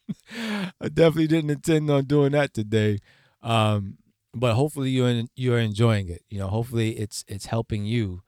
I 0.81 0.89
definitely 0.89 1.27
didn't 1.27 1.51
intend 1.51 1.91
on 1.91 2.05
doing 2.05 2.33
that 2.33 2.55
today. 2.55 2.99
Um, 3.43 3.99
but 4.35 4.55
hopefully 4.55 4.91
you're 4.91 5.25
you're 5.35 5.59
enjoying 5.59 6.09
it. 6.09 6.23
You 6.31 6.39
know, 6.39 6.49
hopefully 6.49 6.99
it's 6.99 7.25
it's 7.29 7.47
helping 7.47 7.85
you 7.85 8.23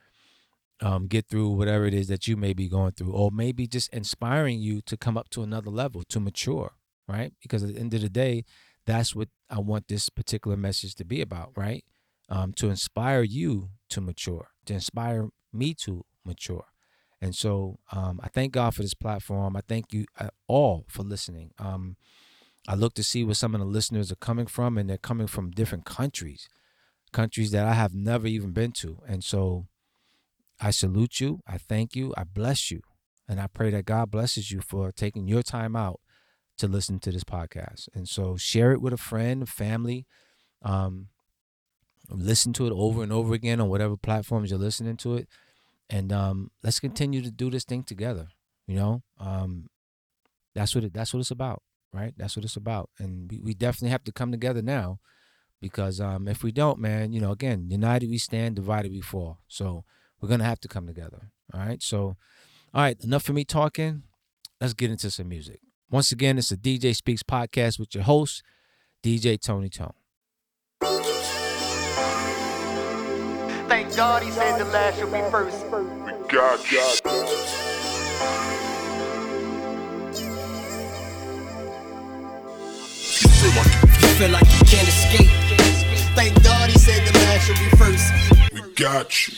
um, 0.81 1.07
get 1.07 1.29
through 1.29 1.51
whatever 1.51 1.87
it 1.87 1.95
is 1.95 2.09
that 2.09 2.27
you 2.27 2.37
may 2.37 2.53
be 2.53 2.69
going 2.69 2.93
through, 2.93 3.13
or 3.13 3.31
maybe 3.31 3.67
just 3.67 3.93
inspiring 3.93 4.61
you 4.61 4.81
to 4.83 4.97
come 4.97 5.17
up 5.17 5.31
to 5.31 5.43
another 5.43 5.71
level, 5.71 6.03
to 6.09 6.21
mature, 6.21 6.73
right? 7.09 7.33
Because 7.41 7.63
at 7.63 7.75
the 7.75 7.81
end 7.81 7.95
of 7.95 8.01
the 8.01 8.09
day, 8.09 8.45
that's 8.85 9.15
what 9.15 9.29
I 9.49 9.61
want 9.61 9.89
this 9.89 10.09
particular 10.09 10.57
message 10.57 10.97
to 10.97 11.05
be 11.05 11.21
about, 11.21 11.53
right? 11.57 11.85
Um, 12.29 12.53
to 12.55 12.69
inspire 12.69 13.23
you 13.23 13.71
to 13.91 14.01
mature, 14.01 14.49
to 14.67 14.75
inspire 14.75 15.29
me 15.53 15.75
to 15.85 16.05
mature. 16.25 16.65
And 17.23 17.37
so 17.37 17.79
um, 17.93 18.21
I 18.21 18.29
thank 18.29 18.53
God 18.53 18.75
for 18.75 18.83
this 18.83 18.95
platform. 18.95 19.57
I 19.57 19.61
thank 19.61 19.93
you 19.93 20.07
uh, 20.19 20.31
all 20.49 20.85
for 20.89 21.05
listening. 21.05 21.53
Um, 21.57 21.97
I 22.67 22.75
look 22.75 22.95
to 22.95 23.05
see 23.05 23.23
where 23.23 23.37
some 23.37 23.55
of 23.55 23.61
the 23.61 23.67
listeners 23.67 24.11
are 24.11 24.17
coming 24.17 24.47
from, 24.47 24.77
and 24.77 24.91
they're 24.91 24.99
coming 24.99 25.29
from 25.29 25.53
different 25.53 25.85
countries, 25.85 26.49
countries 27.13 27.53
that 27.53 27.65
I 27.65 27.75
have 27.75 27.95
never 27.95 28.27
even 28.27 28.51
been 28.51 28.73
to. 28.73 28.99
And 29.07 29.23
so 29.23 29.67
I 30.61 30.73
salute 30.73 31.21
you. 31.21 31.41
I 31.47 31.59
thank 31.59 31.95
you. 31.95 32.13
I 32.17 32.25
bless 32.25 32.73
you. 32.73 32.81
And 33.29 33.41
I 33.41 33.47
pray 33.47 33.71
that 33.71 33.85
God 33.85 34.11
blesses 34.11 34.51
you 34.51 34.61
for 34.61 34.91
taking 34.91 35.29
your 35.29 35.45
time 35.45 35.77
out 35.77 36.01
to 36.59 36.67
listen 36.67 36.99
to 37.01 37.13
this 37.13 37.25
podcast. 37.25 37.89
And 37.95 38.09
so 38.09 38.37
share 38.37 38.73
it 38.73 38.83
with 38.83 38.93
a 38.93 38.99
friend, 38.99 39.49
family. 39.49 40.07
Um, 40.61 41.09
listen 42.11 42.53
to 42.55 42.67
it 42.67 42.73
over 42.73 43.01
and 43.05 43.13
over 43.13 43.33
again 43.33 43.61
on 43.61 43.69
whatever 43.69 43.97
platforms 43.97 44.51
you're 44.51 44.59
listening 44.59 44.97
to 44.99 45.15
it. 45.15 45.29
And 45.93 46.13
um, 46.13 46.51
let's 46.65 46.81
continue 46.81 47.23
to 47.23 47.31
do 47.31 47.51
this 47.51 47.65
thing 47.65 47.85
together. 47.85 48.29
You 48.67 48.77
know, 48.77 49.03
um, 49.21 49.69
that's 50.55 50.75
what 50.75 50.85
it, 50.85 50.93
that's 50.93 51.13
what 51.15 51.21
it's 51.21 51.31
about 51.31 51.63
right? 51.93 52.15
That's 52.17 52.37
what 52.37 52.45
it's 52.45 52.57
about. 52.57 52.91
And 52.99 53.31
we, 53.31 53.41
we 53.41 53.55
definitely 53.55 53.91
have 53.91 54.05
to 54.05 54.13
come 54.13 54.31
together 54.31 54.63
now 54.63 54.99
because 55.61 56.01
um, 56.01 56.27
if 56.27 56.43
we 56.43 56.51
don't, 56.53 56.79
man, 56.79 57.13
you 57.13 57.21
know, 57.21 57.33
again, 57.33 57.67
united 57.71 58.11
we 58.11 58.19
stand, 58.19 58.57
divided 58.57 58.91
we 58.91 59.01
fall. 59.01 59.39
So 59.49 59.85
we're 60.21 60.29
to 60.39 60.45
have 60.45 60.61
to 60.61 60.69
come 60.69 60.87
together. 60.87 61.31
All 61.53 61.61
right. 61.61 61.83
So, 61.83 62.17
all 62.75 62.83
right, 62.83 62.97
enough 63.05 63.23
for 63.23 63.33
me 63.33 63.45
talking. 63.45 64.05
Let's 64.61 64.75
get 64.75 64.91
into 64.91 65.11
some 65.11 65.29
music. 65.29 65.61
Once 65.91 66.13
again, 66.13 66.39
it's 66.39 66.51
a 66.51 66.57
DJ 66.57 66.97
Speaks 66.97 67.23
podcast 67.23 67.79
with 67.79 67.95
your 67.95 68.05
host, 68.05 68.43
DJ 69.05 69.39
Tony 69.41 69.69
Tone. 69.69 69.93
Thank 73.93 74.01
God 74.09 74.23
he 74.23 74.31
said 74.31 74.59
the 74.59 74.65
last 74.73 74.99
shall 74.99 75.11
be 75.11 75.21
first. 75.31 75.67
We 75.67 76.13
got 76.33 76.73
you. 76.73 76.79
You 84.01 84.09
feel 84.17 84.31
like 84.31 84.49
you 84.49 84.65
can't 84.65 84.89
escape. 84.89 85.29
Thank 86.17 86.43
God 86.43 86.71
he 86.71 86.79
said 86.79 87.07
the 87.07 87.19
last 87.19 87.47
should 87.47 87.59
be 87.59 87.69
first. 87.77 88.11
We 88.55 88.63
got 88.77 89.29
you. 89.29 89.35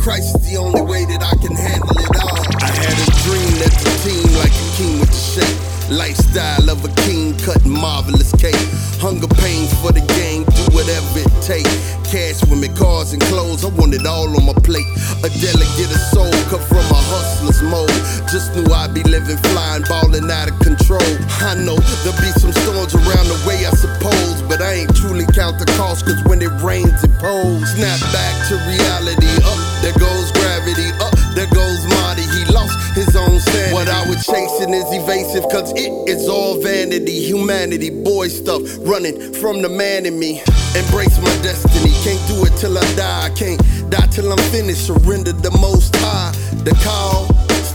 Christ 0.00 0.34
is 0.34 0.50
the 0.50 0.56
only 0.56 0.80
way 0.80 1.04
that 1.04 1.22
I 1.22 1.36
can 1.42 1.54
handle 1.54 1.90
it 1.90 2.16
all. 2.24 2.40
I 2.62 2.70
had 2.72 2.96
a 2.96 3.10
dream 3.28 3.52
that 3.60 3.74
the 3.84 3.90
team 4.08 4.32
like 4.38 4.48
a 4.48 4.76
king 4.78 5.00
with 5.00 5.10
the 5.10 5.42
shape. 5.42 5.77
Lifestyle 5.90 6.68
of 6.68 6.84
a 6.84 6.92
king, 7.08 7.32
cutting 7.40 7.72
marvelous 7.72 8.28
cake. 8.36 8.60
Hunger 9.00 9.26
pains 9.40 9.72
for 9.80 9.88
the 9.88 10.04
game, 10.20 10.44
do 10.44 10.64
whatever 10.76 11.24
it 11.24 11.32
takes. 11.40 11.72
Cash, 12.04 12.44
women, 12.52 12.76
cars, 12.76 13.16
and 13.16 13.22
clothes, 13.32 13.64
I 13.64 13.72
want 13.72 13.96
it 13.96 14.04
all 14.04 14.28
on 14.28 14.44
my 14.44 14.52
plate. 14.60 14.84
A 15.24 15.32
delegate 15.40 15.88
soul, 16.12 16.28
cut 16.52 16.60
from 16.68 16.84
a 16.84 17.00
hustler's 17.08 17.64
mold. 17.64 17.88
Just 18.28 18.52
knew 18.52 18.68
I'd 18.68 18.92
be 18.92 19.00
living, 19.08 19.40
flying, 19.48 19.84
balling 19.88 20.28
out 20.28 20.52
of 20.52 20.60
control. 20.60 21.08
I 21.40 21.56
know 21.56 21.80
there'll 22.04 22.20
be 22.20 22.36
some 22.36 22.52
storms 22.52 22.92
around 22.92 23.24
the 23.32 23.40
way, 23.48 23.64
I 23.64 23.72
suppose. 23.72 24.44
But 24.44 24.60
I 24.60 24.84
ain't 24.84 24.92
truly 24.92 25.24
count 25.32 25.56
the 25.56 25.68
cost, 25.80 26.04
cause 26.04 26.20
when 26.28 26.44
it 26.44 26.52
rains, 26.60 27.00
it 27.00 27.12
pours. 27.16 27.64
Snap 27.72 28.00
back 28.12 28.36
to 28.52 28.60
reality, 28.68 29.32
up, 29.40 29.56
there 29.80 29.96
goes 29.96 30.28
gravity, 30.36 30.92
up, 31.00 31.16
there 31.32 31.48
goes 31.48 31.87
lost 32.52 32.76
his 32.94 33.14
own 33.16 33.40
sanity. 33.40 33.74
What 33.74 33.88
I 33.88 34.06
was 34.08 34.24
chasing 34.26 34.74
is 34.74 34.86
evasive, 34.92 35.44
cause 35.50 35.72
it 35.76 35.92
is 36.08 36.28
all 36.28 36.60
vanity, 36.60 37.20
humanity, 37.20 37.90
boy 37.90 38.28
stuff, 38.28 38.62
running 38.80 39.32
from 39.34 39.62
the 39.62 39.68
man 39.68 40.06
in 40.06 40.18
me. 40.18 40.40
Embrace 40.76 41.18
my 41.20 41.34
destiny, 41.42 41.92
can't 42.04 42.20
do 42.28 42.44
it 42.44 42.54
till 42.58 42.76
I 42.76 42.84
die. 42.94 43.26
I 43.26 43.30
can't 43.30 43.60
die 43.90 44.06
till 44.10 44.30
I'm 44.30 44.44
finished, 44.50 44.86
surrender 44.86 45.32
the 45.32 45.50
most 45.60 45.94
high. 45.96 46.32
The 46.64 46.74
call 46.84 47.26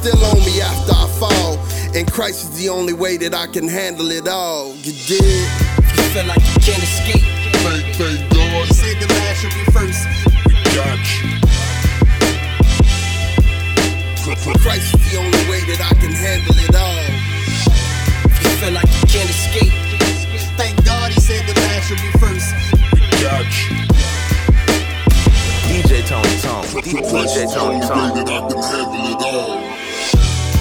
still 0.04 0.24
on 0.26 0.40
me 0.40 0.60
after 0.62 0.92
I 0.92 1.08
fall. 1.20 1.58
And 1.96 2.12
Christ 2.12 2.52
is 2.52 2.58
the 2.58 2.70
only 2.70 2.94
way 2.94 3.18
that 3.18 3.34
I 3.34 3.48
can 3.48 3.68
handle 3.68 4.12
it 4.12 4.28
all. 4.28 4.76
You 4.76 4.94
did? 5.08 5.24
You 5.24 6.04
feel 6.12 6.26
like 6.26 6.42
you 6.42 6.60
can't 6.60 6.84
escape. 6.84 7.24
Thank, 7.64 7.96
thank 7.96 8.34
God. 8.34 8.68
He 8.68 8.74
said 8.74 9.00
the 9.00 9.08
last 9.14 9.42
should 9.42 9.54
be 9.54 9.72
first. 9.72 10.06
We 10.46 10.76
got 10.76 11.00
you. 11.24 11.43
Christ 14.36 14.96
is 14.96 15.12
the 15.12 15.18
only 15.20 15.44
way 15.50 15.60
that 15.70 15.80
I 15.80 15.94
can 16.02 16.12
handle 16.12 16.56
it 16.58 16.74
all. 16.74 17.06
You 18.42 18.50
feel 18.58 18.74
like 18.74 18.90
you 18.90 19.06
can't 19.06 19.30
escape. 19.30 19.70
Thank 20.58 20.82
God 20.86 21.12
he 21.12 21.20
said 21.22 21.46
the 21.46 21.54
last 21.62 21.86
should 21.88 22.02
be 22.02 22.10
first. 22.18 22.50
We. 23.22 23.70
DJ 25.70 26.02
Tony 26.08 26.38
Tone. 26.42 26.66
DJ 26.82 27.14
is 27.14 27.46
Tony 27.54 27.80
Tone. 29.16 29.83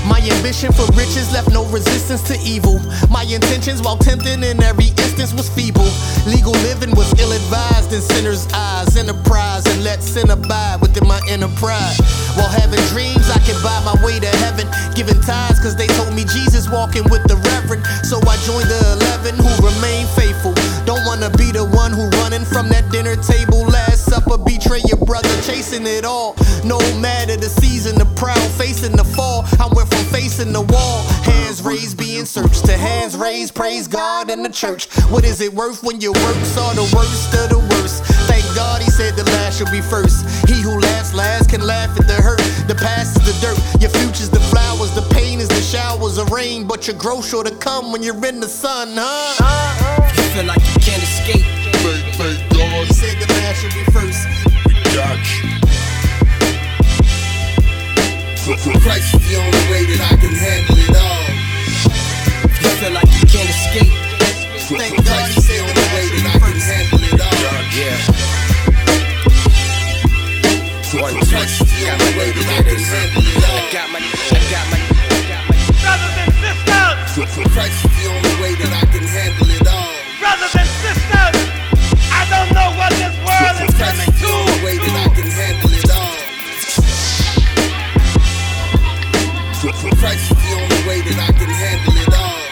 My 0.07 0.19
ambition 0.19 0.73
for 0.73 0.87
riches 0.99 1.33
left 1.33 1.51
no 1.53 1.65
resistance 1.67 2.23
to 2.29 2.37
evil. 2.43 2.81
My 3.11 3.23
intentions, 3.23 3.83
while 3.83 3.97
tempting 3.97 4.43
in 4.43 4.63
every 4.63 4.89
instance, 4.99 5.33
was 5.33 5.49
feeble. 5.49 5.87
Legal 6.27 6.53
living 6.67 6.91
was 6.97 7.13
ill 7.21 7.33
advised 7.33 7.93
in 7.93 8.01
sinners' 8.01 8.47
eyes. 8.53 8.97
Enterprise 8.97 9.67
and 9.67 9.85
let 9.85 10.03
sin 10.03 10.31
abide 10.31 10.81
within 10.81 11.07
my 11.07 11.21
enterprise. 11.29 11.99
While 12.35 12.49
having 12.49 12.83
dreams, 12.91 13.29
I 13.31 13.39
can 13.47 13.55
buy 13.63 13.79
my 13.85 13.95
way 14.05 14.19
to 14.19 14.33
heaven. 14.43 14.67
Giving 14.95 15.21
tithes, 15.21 15.61
cause 15.61 15.77
they 15.77 15.87
told 15.99 16.15
me 16.15 16.25
Jesus 16.25 16.69
walking 16.69 17.05
with 17.11 17.23
the 17.29 17.37
Reverend. 17.37 17.87
So 18.09 18.19
I 18.27 18.37
joined 18.43 18.69
the 18.69 18.81
11 19.23 19.37
who 19.39 19.51
remain 19.63 20.07
faithful. 20.19 20.55
Don't 20.85 21.05
wanna 21.07 21.31
be 21.37 21.53
the 21.53 21.65
one 21.65 21.93
who 21.93 22.09
running 22.23 22.45
from 22.45 22.69
that 22.71 22.91
dinner 22.91 23.17
table 23.17 23.67
last 23.67 23.92
up 24.13 24.27
or 24.29 24.39
betray 24.39 24.81
your 24.87 24.99
brother, 24.99 25.29
chasing 25.43 25.87
it 25.87 26.05
all. 26.05 26.37
No 26.65 26.79
matter 27.01 27.37
the 27.37 27.49
season, 27.49 27.99
the 27.99 28.07
proud 28.17 28.51
facing 28.53 28.93
the 28.93 29.05
fall. 29.05 29.45
I 29.59 29.69
went 29.75 29.89
from 29.89 30.05
facing 30.13 30.53
the 30.53 30.63
wall, 30.63 31.03
hands 31.23 31.63
raised, 31.63 31.99
being 31.99 32.25
searched, 32.25 32.65
to 32.67 32.77
hands 32.77 33.17
raised, 33.17 33.55
praise 33.55 33.89
God 33.89 34.31
and 34.31 34.45
the 34.45 34.51
church. 34.51 34.87
What 35.11 35.25
is 35.25 35.41
it 35.41 35.53
worth 35.53 35.83
when 35.83 36.01
your 36.01 36.13
works 36.13 36.57
are 36.57 36.75
the 36.75 36.89
worst 36.95 37.35
of 37.35 37.51
the 37.51 37.59
worst? 37.75 38.05
Thank 38.29 38.45
God 38.55 38.83
he 38.83 38.91
said 38.91 39.17
the 39.17 39.25
last 39.25 39.59
shall 39.59 39.71
be 39.73 39.81
first. 39.81 40.25
He 40.49 40.61
who 40.61 40.79
laughs 40.79 41.15
last 41.15 41.51
can 41.51 41.63
laugh 41.63 41.99
at 41.99 42.07
the 42.07 42.15
hurt. 42.15 42.43
The 42.69 42.75
past 42.75 43.17
is 43.17 43.25
the 43.27 43.47
dirt, 43.47 43.59
your 43.81 43.91
future's 43.91 44.31
the 44.31 44.41
flowers, 44.41 44.95
the 44.95 45.03
pain 45.15 45.41
is 45.41 45.49
the 45.49 45.63
showers 45.63 46.19
of 46.19 46.31
rain. 46.31 46.67
But 46.67 46.87
your 46.87 46.97
growth 46.97 47.27
sure 47.29 47.45
to 47.45 47.55
come 47.57 47.93
when 47.93 48.03
you're 48.03 48.25
in 48.27 48.41
the 48.41 48.49
sun, 48.49 48.91
huh? 48.93 50.13
You 50.17 50.23
feel 50.35 50.45
like 50.45 50.61
you 50.61 50.81
can't 50.81 51.03
escape, 51.03 51.47
said 53.63 53.71
the 53.71 53.71
last 53.71 53.71
shall 53.71 53.71
be 53.71 53.85
first. 53.93 54.27
we 54.67 54.75
got 54.95 55.23
you. 55.23 55.47
Christ 58.81 59.15
is 59.15 59.23
the 59.31 59.37
only 59.39 59.65
way 59.71 59.87
that 59.87 60.03
I 60.03 60.19
can 60.19 60.35
handle 60.35 60.79
it 60.79 60.91
all. 60.99 61.31
if 62.43 62.59
you 62.59 62.71
feel 62.83 62.93
like 62.93 63.07
you 63.07 63.27
can't 63.31 63.47
escape, 63.47 63.95
Thank 64.67 64.97
God 64.97 65.07
Christ 65.07 65.31
he 65.31 65.35
the 65.35 65.47
said 65.47 65.63
the 65.63 65.71
only 65.71 65.87
way 65.95 66.07
that 66.11 66.27
I 66.27 66.39
can 66.43 66.59
handle 66.59 67.03
it 67.07 67.21
all. 67.23 67.39
Yeah. 67.73 67.99
Christ 70.93 71.63
is 71.63 71.71
the 71.73 71.87
only 71.89 72.13
way 72.19 72.31
that 72.33 72.47
I 72.51 72.63
can 72.67 72.83
handle 72.83 73.23
it 73.23 73.43
all. 73.47 73.63
got 73.73 73.89
my, 73.93 74.01
I 74.03 74.41
got 74.51 74.67
my, 74.71 74.81
Brothers 75.83 76.15
and 76.19 76.35
sisters, 77.09 77.47
Christ 77.53 77.79
is 77.85 77.93
the 77.97 78.07
only 78.11 78.35
way 78.43 78.53
that 78.59 78.73
I 78.75 78.85
can 78.91 79.07
handle 79.07 79.49
it 79.49 79.52
Christ 90.03 90.35
is 90.35 90.39
the 90.43 90.51
only 90.59 90.83
way 90.83 90.99
that 91.07 91.15
I 91.15 91.31
can 91.31 91.47
handle 91.47 91.95
it 91.95 92.11
uh. 92.11 92.19
all. 92.19 92.43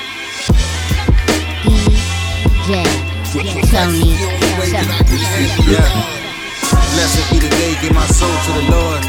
DJ 3.34 3.66
Tony 3.66 4.14
The 4.14 4.30
only 4.30 4.54
way 4.54 4.70
that 4.70 4.86
I 4.86 5.02
can 5.02 5.18
handle 5.18 5.66
it 5.66 5.74
Yeah. 5.74 5.82
Uh. 5.82 6.78
Blessed 6.94 7.26
be 7.26 7.42
the 7.42 7.50
day, 7.58 7.74
give 7.82 7.90
my 7.90 8.06
soul 8.06 8.30
to 8.30 8.50
the 8.54 8.70
Lord. 8.70 9.02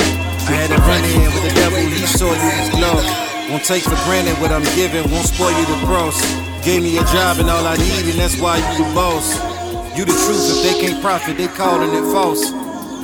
I 0.49 0.57
had 0.57 0.73
a 0.73 0.81
run 0.89 1.05
in 1.05 1.29
with 1.37 1.45
the 1.45 1.53
devil, 1.53 1.85
he 1.85 2.01
saw 2.09 2.33
you 2.33 2.49
his 2.57 2.73
glow. 2.73 2.97
Uh. 2.97 3.53
Won't 3.53 3.61
take 3.61 3.85
for 3.85 3.93
granted 4.09 4.33
what 4.41 4.49
I'm 4.49 4.65
giving, 4.73 5.05
won't 5.13 5.29
spoil 5.29 5.53
you 5.53 5.65
the 5.69 5.77
pros. 5.85 6.17
Gave 6.65 6.81
me 6.81 6.97
a 6.97 7.05
job 7.13 7.37
and 7.37 7.45
all 7.45 7.69
I 7.69 7.77
need, 7.77 8.09
and 8.09 8.17
that's 8.17 8.41
why 8.41 8.57
you 8.57 8.73
the 8.81 8.89
boss. 8.97 9.37
You 9.93 10.01
the 10.01 10.17
truth, 10.17 10.49
if 10.49 10.65
they 10.65 10.81
can't 10.81 10.97
profit, 10.97 11.37
they 11.37 11.45
calling 11.45 11.93
it 11.93 12.09
false. 12.09 12.49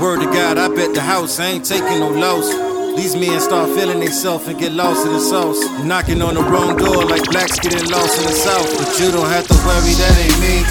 Word 0.01 0.17
to 0.17 0.29
God, 0.33 0.57
I 0.57 0.65
bet 0.73 0.97
the 0.97 1.01
house, 1.05 1.37
I 1.37 1.61
ain't 1.61 1.65
taking 1.65 2.01
no 2.01 2.09
loss. 2.09 2.66
These 2.97 3.15
men 3.15 3.39
start 3.39 3.69
feeling 3.77 3.99
themselves 3.99 4.47
and 4.47 4.57
get 4.57 4.73
lost 4.73 5.05
in 5.05 5.13
the 5.13 5.21
sauce. 5.21 5.61
Knocking 5.85 6.19
on 6.19 6.33
the 6.33 6.41
wrong 6.41 6.75
door 6.75 7.05
like 7.05 7.21
blacks 7.29 7.61
getting 7.61 7.85
lost 7.93 8.17
in 8.17 8.25
the 8.25 8.33
south. 8.33 8.65
But 8.73 8.89
you 8.97 9.13
don't 9.13 9.29
have 9.29 9.45
to 9.45 9.53
worry, 9.69 9.93
that 10.01 10.17
ain't 10.17 10.33
me. 10.41 10.65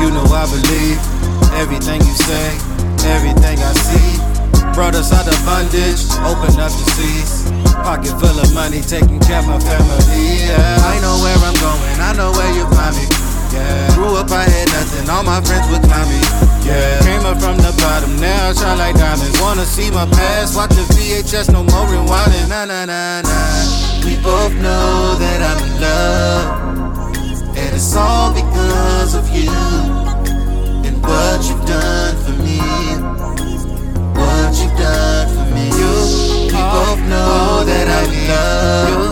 You 0.00 0.08
know 0.08 0.24
I 0.24 0.48
believe 0.48 0.96
everything 1.52 2.00
you 2.00 2.16
say, 2.16 2.48
everything 3.12 3.60
I 3.60 3.72
see. 3.76 4.08
Brought 4.72 4.96
us 4.96 5.12
out 5.12 5.28
of 5.28 5.36
bondage, 5.44 6.00
open 6.24 6.56
up 6.56 6.72
the 6.72 6.86
seas. 6.96 7.44
Pocket 7.84 8.16
full 8.24 8.40
of 8.40 8.48
money, 8.56 8.80
taking 8.80 9.20
care 9.20 9.44
of 9.44 9.46
my 9.46 9.60
family. 9.60 10.48
Yeah, 10.48 10.80
I 10.80 10.96
know 11.04 11.20
where 11.20 11.36
I'm 11.44 11.56
going, 11.60 12.00
I 12.00 12.16
know 12.16 12.32
where 12.32 12.52
you 12.56 12.64
find 12.72 12.96
me. 12.96 13.04
Yeah, 13.52 13.92
grew 13.92 14.16
up, 14.16 14.32
I 14.32 14.48
had 14.48 14.68
nothing, 14.72 15.12
all 15.12 15.22
my 15.22 15.44
friends 15.44 15.68
would 15.68 15.84
climb 15.84 16.08
me. 16.08 16.55
Yeah, 16.66 17.00
came 17.02 17.24
up 17.24 17.38
from 17.40 17.56
the 17.56 17.72
bottom, 17.78 18.16
now 18.20 18.52
shine 18.52 18.78
like 18.78 18.96
diamonds. 18.96 19.40
Wanna 19.40 19.64
see 19.64 19.90
my 19.90 20.06
past, 20.06 20.56
watch 20.56 20.70
the 20.70 20.82
VHS, 20.94 21.52
no 21.52 21.62
more 21.62 21.86
rewinding. 21.86 22.48
Nah, 22.48 22.64
nah, 22.64 22.84
nah, 22.84 23.22
nah. 23.22 24.04
We 24.04 24.16
both 24.22 24.54
know 24.54 25.14
that 25.22 25.40
I'm 25.50 25.60
in 25.66 25.80
love, 25.80 27.56
and 27.56 27.70
it's 27.74 27.94
all 27.94 28.32
because 28.34 29.14
of 29.14 29.28
you 29.30 29.50
and 30.86 31.02
what 31.02 31.38
you've 31.48 31.64
done 31.66 32.16
for 32.24 32.34
me 32.42 33.26
what 34.16 34.54
you've 34.58 34.76
done 34.78 35.28
for 35.34 35.54
me. 35.54 35.66
You, 35.80 35.92
we 36.46 36.60
both 36.76 37.00
know 37.10 37.64
that 37.64 37.86
I'm 37.96 38.12
in 38.12 38.28
love 38.28 39.05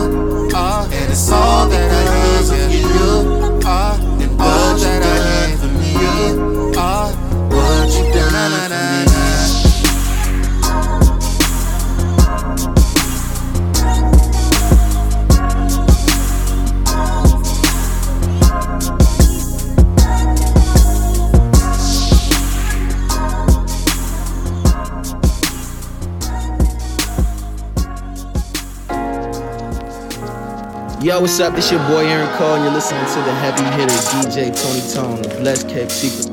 Yo, 31.15 31.21
what's 31.21 31.39
up? 31.39 31.55
This 31.55 31.71
your 31.71 31.79
boy 31.87 32.05
Aaron 32.05 32.27
Cole, 32.35 32.55
and 32.55 32.65
you're 32.65 32.73
listening 32.73 33.05
to 33.05 33.21
the 33.21 33.33
heavy 33.35 33.63
hitter 33.79 33.95
DJ 34.11 34.51
Tony 34.51 34.81
Tone, 34.91 35.21
the 35.21 35.29
Blessed 35.39 35.69
Kept 35.69 35.89
Secret. 35.89 36.27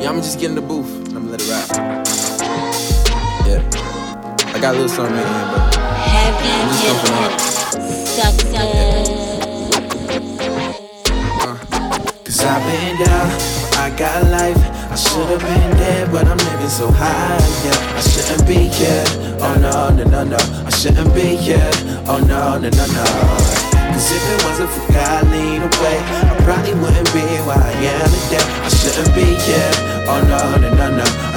Yeah, 0.00 0.10
I'ma 0.10 0.20
just 0.20 0.38
get 0.38 0.50
in 0.50 0.54
the 0.54 0.60
booth. 0.60 0.86
I'ma 1.16 1.32
let 1.32 1.42
it 1.42 1.50
rap. 1.50 1.68
Yeah. 3.42 3.58
I 4.54 4.60
got 4.60 4.76
a 4.76 4.78
little 4.78 4.88
something 4.88 5.16
in 5.16 5.26
here, 5.26 5.46
but 5.50 5.76
I'm 5.76 6.68
just 6.70 6.82
going 6.86 6.98
from 7.00 7.10
the 7.10 7.16
heart. 7.18 7.34
Cause 12.24 12.38
I've 12.44 12.62
been 12.70 12.94
down, 13.02 13.26
I 13.82 13.90
got 13.98 14.22
life. 14.30 14.62
I 14.92 14.94
should've 14.94 15.40
been 15.40 15.70
dead, 15.76 16.12
but 16.12 16.24
I'm 16.28 16.38
living 16.38 16.68
so 16.68 16.88
high. 16.92 17.36
Yeah, 17.66 17.96
I 17.96 18.00
shouldn't 18.00 18.46
be 18.46 18.68
here. 18.68 19.04
Oh 19.42 19.58
no, 19.60 19.90
no, 19.90 20.04
no, 20.04 20.22
no. 20.22 20.38
I 20.64 20.70
shouldn't 20.70 21.12
be 21.16 21.34
here. 21.34 21.70
Oh 22.06 22.18
no, 22.24 22.58
no, 22.58 22.68
no, 22.70 22.86
no. 22.86 23.47
Cause 24.08 24.16
if 24.16 24.40
it 24.40 24.44
wasn't 24.48 24.70
for 24.70 24.92
God 24.94 25.28
leading 25.28 25.60
the 25.60 25.68
way, 25.84 26.00
I 26.00 26.32
probably 26.40 26.72
wouldn't 26.80 27.12
be 27.12 27.28
where 27.44 27.60
I 27.60 27.72
am 27.92 28.08
today. 28.08 28.40
I 28.64 28.68
shouldn't 28.72 29.12
be 29.12 29.36
here. 29.36 29.68
Oh 30.08 30.24
no, 30.24 30.40
no, 30.56 30.72
no, 30.72 30.96
no. 30.96 31.04
I 31.04 31.36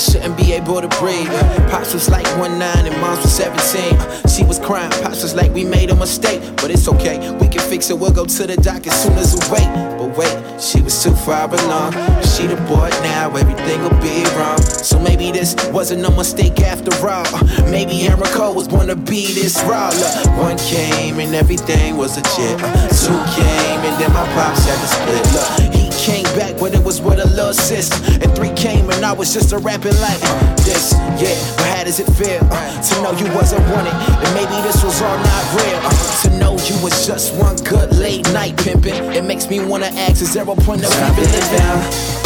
shouldn't 0.00 0.36
be 0.36 0.52
able 0.52 0.80
to 0.80 0.88
breathe. 0.98 1.28
Pops 1.70 1.92
was 1.92 2.08
like 2.08 2.26
one 2.38 2.58
nine 2.58 2.86
and 2.86 3.00
moms 3.00 3.22
was 3.22 3.32
17. 3.34 4.28
She 4.28 4.44
was 4.44 4.58
crying, 4.58 4.90
Pops 5.02 5.22
was 5.22 5.34
like 5.34 5.52
we 5.52 5.64
made 5.64 5.90
a 5.90 5.94
mistake, 5.94 6.40
but 6.56 6.70
it's 6.70 6.88
okay. 6.88 7.18
We 7.36 7.48
can 7.48 7.60
fix 7.60 7.90
it. 7.90 7.98
We'll 7.98 8.12
go 8.12 8.24
to 8.24 8.46
the 8.46 8.56
doc 8.56 8.86
as 8.86 9.02
soon 9.02 9.12
as 9.14 9.34
we 9.34 9.40
wait. 9.52 9.68
But 9.98 10.16
wait, 10.16 10.60
she 10.60 10.80
was 10.80 11.02
too 11.02 11.14
far 11.14 11.48
along. 11.52 11.92
She 12.22 12.46
the 12.46 12.56
boy 12.68 12.88
now, 13.04 13.34
everything 13.36 13.82
will 13.82 14.00
be 14.00 14.24
wrong. 14.36 14.60
So 14.62 14.98
maybe 14.98 15.30
this 15.32 15.54
wasn't 15.70 16.04
a 16.04 16.10
mistake 16.10 16.60
after 16.60 16.92
all. 17.06 17.26
Maybe 17.70 18.06
Aaron 18.08 18.22
Cole 18.32 18.54
was 18.54 18.68
born 18.68 18.86
to 18.88 18.96
be 18.96 19.34
this 19.34 19.62
raw. 19.64 19.90
Look, 19.90 20.38
one 20.38 20.58
came 20.58 21.18
and 21.20 21.34
everything 21.34 21.96
was 21.96 22.16
a 22.16 22.20
legit. 22.20 22.58
Two 22.90 23.18
came 23.36 23.80
and 23.84 24.00
then 24.00 24.12
my 24.12 24.24
pops 24.34 24.64
had 24.64 24.78
to 24.80 24.88
split. 24.88 25.32
Look, 25.34 25.79
came 26.00 26.24
back, 26.40 26.56
but 26.58 26.72
it 26.72 26.82
was 26.82 27.00
with 27.00 27.20
a 27.20 27.28
little 27.28 27.52
sis. 27.52 27.92
And 28.24 28.32
three 28.34 28.54
came 28.56 28.88
and 28.90 29.04
I 29.04 29.12
was 29.12 29.34
just 29.34 29.52
a 29.52 29.58
rapping 29.58 29.96
like 30.00 30.20
this. 30.64 30.96
Yeah, 31.20 31.36
but 31.56 31.68
how 31.76 31.84
does 31.84 32.00
it 32.00 32.08
feel 32.16 32.40
uh, 32.48 32.80
to 32.80 32.94
know 33.02 33.12
you 33.20 33.28
wasn't 33.36 33.60
wanted? 33.68 33.92
And 33.92 34.32
maybe 34.34 34.56
this 34.64 34.82
was 34.82 35.00
all 35.02 35.18
not 35.18 35.44
real. 35.60 35.80
Uh, 35.84 36.22
to 36.24 36.30
know 36.40 36.52
you 36.56 36.76
was 36.82 37.06
just 37.06 37.36
one 37.36 37.56
good 37.68 37.92
late 37.96 38.24
night 38.32 38.56
pimping. 38.56 39.12
It 39.12 39.24
makes 39.24 39.48
me 39.50 39.60
wanna 39.60 39.92
ask, 40.08 40.22
is 40.22 40.32
there 40.32 40.44
a 40.44 40.56
point 40.56 40.84
of 40.84 40.90
I've 40.90 41.14
been 41.16 41.24
living? 41.24 41.50
down, 41.58 41.78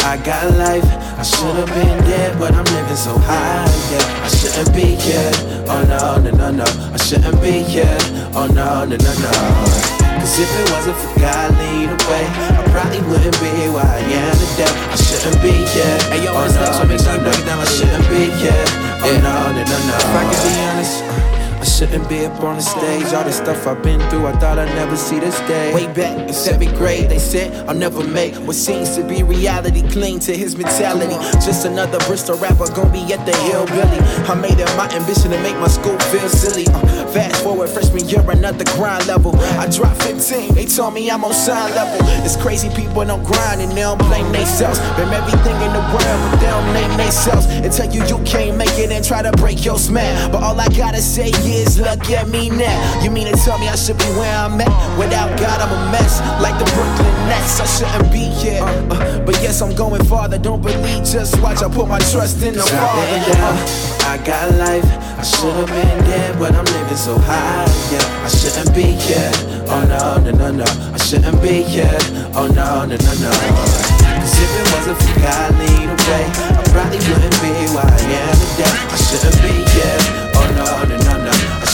I 0.03 0.17
got 0.23 0.53
life. 0.57 0.85
I 1.17 1.23
should've 1.23 1.67
been 1.67 1.97
dead, 2.03 2.37
but 2.39 2.53
I'm 2.53 2.65
living 2.65 2.95
so 2.95 3.17
high. 3.17 3.65
Yeah, 3.91 4.23
I 4.23 4.27
shouldn't 4.27 4.75
be 4.75 4.95
here. 4.95 5.31
Oh 5.67 5.83
no, 5.87 6.21
no, 6.21 6.31
no, 6.31 6.51
no. 6.51 6.91
I 6.93 6.97
shouldn't 6.97 7.41
be 7.41 7.63
here. 7.63 7.97
Oh 8.35 8.47
no, 8.47 8.85
no, 8.85 8.95
no, 8.95 9.13
no. 9.23 10.04
Cause 10.25 10.39
if 10.39 10.49
it 10.57 10.71
wasn't 10.73 10.97
for 10.97 11.19
God 11.21 11.53
lead 11.53 11.85
the 11.85 11.97
way, 12.09 12.25
I 12.25 12.65
probably 12.73 12.97
wouldn't 13.05 13.37
be 13.37 13.69
where 13.69 13.85
I 13.85 14.01
am 14.01 14.33
today. 14.33 14.73
I 14.89 14.97
shouldn't 14.97 15.37
be 15.37 15.53
here. 15.53 15.97
Hey, 16.09 16.25
yo, 16.25 16.33
oh 16.33 16.49
no, 16.49 16.81
no, 16.81 16.97
no, 16.97 17.29
no. 17.45 17.61
I 17.61 17.65
shouldn't 17.69 18.09
be 18.09 18.33
here. 18.41 18.49
Oh 18.49 19.05
Yeah. 19.05 19.21
no, 19.21 19.53
no, 19.53 19.61
no, 19.61 19.77
no. 19.85 19.95
If 20.01 20.17
I 20.17 20.25
can 20.25 20.41
be 20.49 20.53
honest, 20.65 20.97
uh, 21.05 21.44
I 21.65 21.67
shouldn't 21.67 22.07
be 22.07 22.23
up 22.27 22.43
on 22.43 22.57
the 22.57 22.61
stage. 22.61 23.11
All 23.11 23.23
the 23.23 23.31
stuff 23.31 23.65
I've 23.65 23.81
been 23.81 23.99
through, 24.11 24.27
I 24.27 24.33
thought 24.37 24.59
I'd 24.59 24.75
never 24.75 24.95
see 24.95 25.19
this 25.19 25.35
day. 25.49 25.73
Way 25.73 25.87
back 25.87 26.27
in 26.27 26.31
seventh 26.31 26.77
grade, 26.77 27.09
they 27.09 27.17
said 27.17 27.67
I'll 27.67 27.73
never 27.73 28.03
make 28.05 28.35
what 28.45 28.55
seems 28.55 28.95
to 28.97 29.03
be 29.03 29.23
reality. 29.23 29.81
Cling 29.89 30.19
to 30.29 30.37
his 30.37 30.55
mentality. 30.55 31.15
Just 31.43 31.65
another 31.65 31.97
Bristol 32.05 32.37
rapper, 32.37 32.69
gonna 32.75 32.93
be 32.93 33.01
at 33.11 33.25
the 33.25 33.35
hillbilly. 33.49 33.97
I 34.29 34.35
made 34.35 34.59
it 34.59 34.69
my 34.77 34.87
ambition 34.93 35.31
to 35.31 35.41
make 35.41 35.57
my 35.57 35.67
school 35.67 35.97
feel 36.13 36.29
silly. 36.29 36.67
Uh, 36.67 37.07
fast 37.07 37.41
forward 37.41 37.69
freshman 37.69 38.07
year, 38.07 38.21
another 38.29 38.65
grind 38.77 39.07
level. 39.07 39.35
I 39.57 39.65
dropped 39.65 40.03
15, 40.03 40.53
they 40.53 40.67
told 40.67 40.93
me 40.93 41.09
I'm 41.09 41.25
on 41.25 41.33
sign 41.33 41.73
level. 41.73 41.97
It's 42.23 42.37
crazy 42.37 42.69
people 42.69 43.03
don't 43.05 43.23
grind 43.23 43.59
and 43.59 43.71
they 43.71 43.81
don't 43.81 43.97
blame 43.97 44.31
themselves. 44.31 44.77
Been 45.01 45.09
everything 45.09 45.57
in 45.65 45.73
the 45.73 45.81
world, 45.89 46.19
but 46.29 46.37
they 46.37 46.45
don't 46.45 46.73
name 46.73 46.95
themselves. 46.95 47.47
And 47.47 47.71
tell 47.73 47.89
you 47.91 48.05
you 48.05 48.23
can't 48.23 48.55
make 48.55 48.77
it 48.77 48.91
and 48.91 49.03
try 49.03 49.23
to 49.23 49.31
break 49.41 49.65
your 49.65 49.79
smile. 49.79 50.29
But 50.29 50.43
all 50.43 50.59
I 50.61 50.67
gotta 50.69 51.01
say 51.01 51.29
is, 51.29 51.54
look 51.63 52.09
at 52.11 52.27
me 52.27 52.49
now. 52.49 53.01
You 53.01 53.09
mean 53.11 53.27
to 53.31 53.37
tell 53.43 53.57
me 53.57 53.69
I 53.69 53.75
should 53.75 53.97
be 53.97 54.09
where 54.19 54.35
I'm 54.35 54.59
at? 54.59 54.97
Without 54.99 55.31
God, 55.39 55.61
I'm 55.61 55.71
a 55.71 55.91
mess. 55.91 56.19
Like 56.41 56.57
the 56.59 56.65
Brooklyn 56.75 57.15
Nets, 57.29 57.59
I 57.59 57.65
shouldn't 57.65 58.11
be 58.11 58.25
here. 58.41 58.61
Uh, 58.63 59.19
but 59.25 59.35
yes, 59.41 59.61
I'm 59.61 59.75
going 59.75 60.03
farther. 60.05 60.37
Don't 60.37 60.61
believe, 60.61 61.03
just 61.05 61.39
watch. 61.41 61.61
I 61.63 61.69
put 61.69 61.87
my 61.87 61.99
trust 62.11 62.43
in 62.43 62.55
the 62.55 62.63
Father. 62.63 63.95
I 64.05 64.17
got 64.23 64.53
life. 64.55 64.85
I 65.17 65.23
should've 65.23 65.67
been 65.67 65.97
dead, 66.03 66.37
but 66.37 66.53
I'm 66.53 66.65
living 66.65 66.97
so 66.97 67.17
high. 67.17 67.65
Yeah, 67.91 68.25
I 68.25 68.27
shouldn't 68.27 68.75
be 68.75 68.99
here. 68.99 69.31
Oh 69.71 69.83
no, 69.87 70.19
no, 70.19 70.31
no, 70.31 70.51
no. 70.51 70.65
I 70.93 70.97
shouldn't 70.97 71.41
be 71.41 71.63
here. 71.63 71.97
Oh 72.35 72.47
no, 72.47 72.83
no, 72.83 72.95
no, 72.95 73.13
no. 73.23 73.31
Cause 73.31 74.35
if 74.41 74.51
it 74.59 74.67
wasn't 74.75 74.97
for 74.99 75.19
God 75.21 75.55
leading 75.55 75.87
the 75.87 76.03
way, 76.09 76.25
I 76.51 76.63
probably 76.69 76.99
wouldn't 76.99 77.37
be 77.39 77.51
where 77.73 77.85
I 77.85 78.01
am 78.19 78.35
today. 78.43 78.73
I 78.91 78.97
shouldn't 78.99 79.37
be 79.41 79.53
here. 79.73 79.99
Oh 80.35 80.47
no, 80.51 80.65
no, 80.65 80.85
no, 80.85 80.85
no. 80.85 80.94
I 80.94 80.94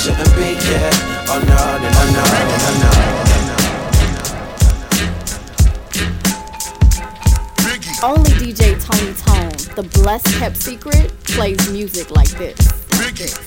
shouldn't 0.02 0.36
be 0.36 0.56
here. 0.56 0.90
Oh 1.30 1.38
no, 1.46 1.78
no, 1.78 1.90
no, 1.94 2.06
no, 2.12 2.26
no, 2.58 2.74
no. 2.82 2.92
Only 8.04 8.32
DJ 8.42 8.82
Tony 8.84 9.14
Tone, 9.14 9.54
the 9.76 9.84
blessed 10.00 10.34
kept 10.40 10.58
secret, 10.58 11.14
plays 11.26 11.72
music 11.72 12.10
like 12.10 12.30
this. 12.30 12.58
Like 13.00 13.14
this. 13.14 13.38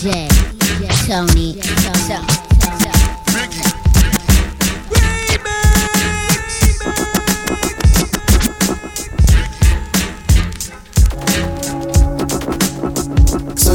DJ 0.00 0.26
Tony 1.06 1.60
Tone. 2.08 2.49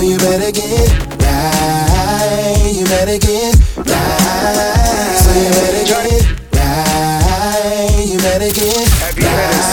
You 0.05 0.17
better 0.17 0.51
get 0.51 0.89
right. 1.19 2.71
You 2.71 2.85
better 2.85 3.17
get 3.17 3.55
right. 3.77 5.17
So 5.17 5.31
you 5.33 5.49
better 5.49 5.83
get 5.89 6.21
right. 6.53 8.05
You 8.05 8.19
better 8.19 8.51
get 8.51 8.87
right. 9.17 9.65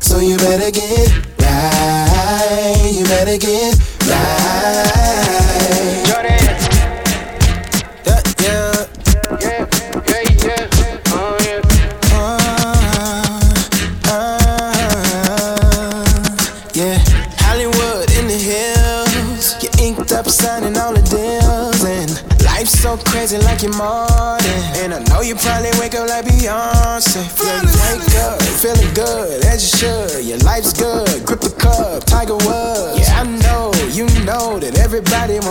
So 0.00 0.18
you 0.20 0.36
better 0.36 0.70
get 0.70 1.10
right. 1.40 2.92
You 2.94 3.04
better 3.04 3.38
get 3.38 3.76
right. 4.06 4.94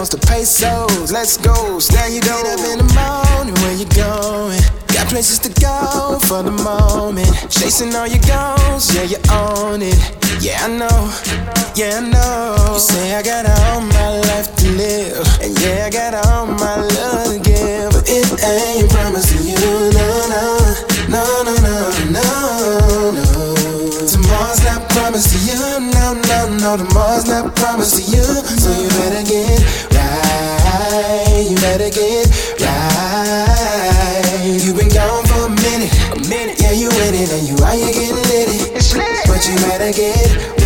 Wants 0.04 0.16
to 0.16 0.28
pay 0.28 0.44
souls. 0.44 1.13
Let's 1.13 1.38
go, 1.38 1.80
stand 1.80 2.13
you 2.13 2.20
get 2.20 2.46
up 2.46 2.60
in 2.60 2.78
the 2.84 2.89
morning 2.92 3.56
where 3.63 3.72
you 3.72 3.88
going. 3.96 4.60
Got 4.92 5.08
places 5.08 5.39
to 5.39 5.52
go 5.62 6.20
for 6.28 6.44
the 6.44 6.52
moment. 6.52 7.32
Chasing 7.50 7.96
all 7.96 8.06
your 8.06 8.20
goals, 8.28 8.94
yeah, 8.94 9.08
you 9.08 9.16
own 9.32 9.80
it. 9.82 9.96
Yeah, 10.44 10.60
I 10.60 10.68
know, 10.68 11.00
yeah, 11.80 12.00
I 12.00 12.04
know. 12.04 12.74
You 12.74 12.80
say 12.80 13.16
I 13.16 13.24
got 13.24 13.48
all 13.48 13.80
my 13.80 14.10
life 14.28 14.54
to 14.58 14.68
live, 14.76 15.24
and 15.39 15.56
yeah, 15.62 15.88
I 15.88 15.89
got 15.89 16.13
all 16.28 16.48
my 16.48 16.84
love 16.84 17.32
to 17.32 17.39
give. 17.39 17.96
But 17.96 18.04
it 18.04 18.28
ain't 18.44 18.92
promising 18.92 19.48
you, 19.48 19.56
no, 19.56 20.20
no, 20.28 20.44
no, 21.08 21.24
no, 21.48 21.56
no, 21.63 21.76
no, 22.12 23.12
no. 23.16 23.34
Tomorrow's 24.12 24.63
not 24.68 24.84
promised 24.89 25.32
to 25.32 25.39
you, 25.48 25.80
no, 25.80 25.92
no, 26.63 26.76
no. 26.78 26.86
Tomorrow's 26.86 27.28
not 27.28 27.56
promised 27.56 27.95
to 27.95 28.04
you, 28.15 28.23
so 28.23 28.71
you 28.80 28.88
better 28.89 29.23
get 29.28 29.60
right. 29.91 31.45
You 31.49 31.56
better 31.58 31.89
get 31.89 32.28
right. 32.62 34.23
You've 34.63 34.78
been 34.78 34.89
gone 34.89 35.26
for 35.26 35.47
a 35.47 35.49
minute, 35.49 35.91
a 36.12 36.19
minute. 36.30 36.62
Yeah, 36.62 36.71
you 36.71 36.89
in 36.89 37.15
it, 37.15 37.32
and 37.32 37.47
you 37.47 37.56
are 37.63 37.76
you 37.76 37.91
getting 37.91 38.15
litty. 38.15 38.60
But 39.28 39.45
you 39.47 39.56
better 39.67 39.91
get 39.91 40.38
right. 40.58 40.62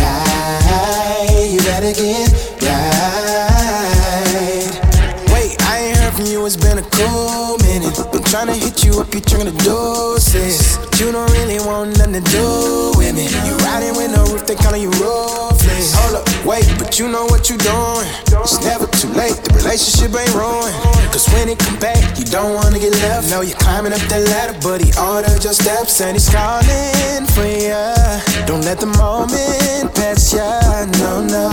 To 8.28 8.52
hit 8.52 8.84
you 8.84 9.00
up, 9.00 9.08
you 9.14 9.20
trying 9.20 9.48
the 9.48 9.56
doses. 9.64 10.76
You 11.00 11.12
don't 11.12 11.30
really 11.32 11.56
want 11.64 11.96
nothing 11.96 12.20
to 12.20 12.24
do 12.28 12.92
with 13.00 13.16
me. 13.16 13.24
You 13.48 13.56
riding 13.64 13.96
with 13.96 14.12
no 14.12 14.20
roof, 14.28 14.44
they 14.46 14.54
calling 14.54 14.82
you 14.82 14.90
ruthless. 15.00 15.96
Hold 15.96 16.20
up, 16.20 16.28
wait, 16.44 16.68
but 16.76 16.98
you 16.98 17.08
know 17.08 17.24
what 17.24 17.48
you're 17.48 17.56
doing. 17.56 18.04
It's 18.44 18.60
never 18.60 18.84
too 19.00 19.08
late, 19.16 19.32
the 19.48 19.56
relationship 19.56 20.12
ain't 20.12 20.28
ruined. 20.36 20.76
Cause 21.08 21.24
when 21.32 21.48
it 21.48 21.58
come 21.58 21.80
back, 21.80 21.96
you 22.18 22.26
don't 22.28 22.52
wanna 22.52 22.78
get 22.78 22.92
left. 23.00 23.30
No, 23.30 23.40
you're 23.40 23.56
climbing 23.56 23.94
up 23.94 24.04
that 24.12 24.20
ladder, 24.28 24.58
but 24.60 24.84
he 24.84 24.92
ordered 25.00 25.42
your 25.42 25.56
steps 25.56 26.02
and 26.02 26.12
he's 26.12 26.28
calling 26.28 27.24
for 27.32 27.48
ya. 27.48 27.96
Don't 28.44 28.60
let 28.60 28.76
the 28.76 28.92
moment 29.00 29.88
pass 29.96 30.36
ya, 30.36 30.84
no, 31.00 31.24
no. 31.24 31.48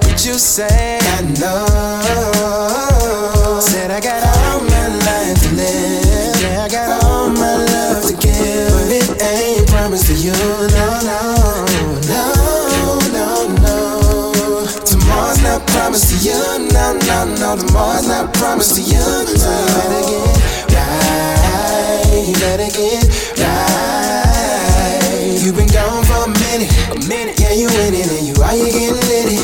But 0.00 0.24
you 0.24 0.40
say, 0.40 0.96
I 0.96 1.20
know. 1.36 1.68
Said 3.60 3.90
I 3.90 4.00
got 4.00 4.27
to 10.08 10.14
you, 10.14 10.32
no, 10.32 10.86
no, 11.04 11.20
no, 12.08 12.32
no, 13.12 13.28
no. 13.60 13.76
Tomorrow's 14.86 15.42
not 15.42 15.66
promised 15.66 16.08
to 16.08 16.16
you, 16.24 16.40
no, 16.72 16.96
no, 17.04 17.24
no. 17.36 17.56
Tomorrow's 17.56 18.08
not 18.08 18.32
promised 18.32 18.74
to 18.76 18.80
you. 18.80 18.96
So 18.96 19.50
you 19.52 19.66
better 19.76 20.02
get 20.08 20.32
right. 20.72 22.24
You 22.26 22.34
better 22.40 22.70
get 22.72 23.04
right. 23.36 24.24
You've 25.42 25.56
been 25.56 25.68
gone 25.68 26.02
for 26.04 26.24
a 26.24 26.28
minute, 26.40 26.72
a 26.88 26.94
minute. 27.06 27.38
Yeah, 27.38 27.52
you 27.52 27.68
in 27.68 27.92
it 27.92 28.08
and 28.08 28.26
you 28.26 28.42
out 28.42 28.54
here 28.54 28.72
getting 28.72 28.96
litty. 29.12 29.36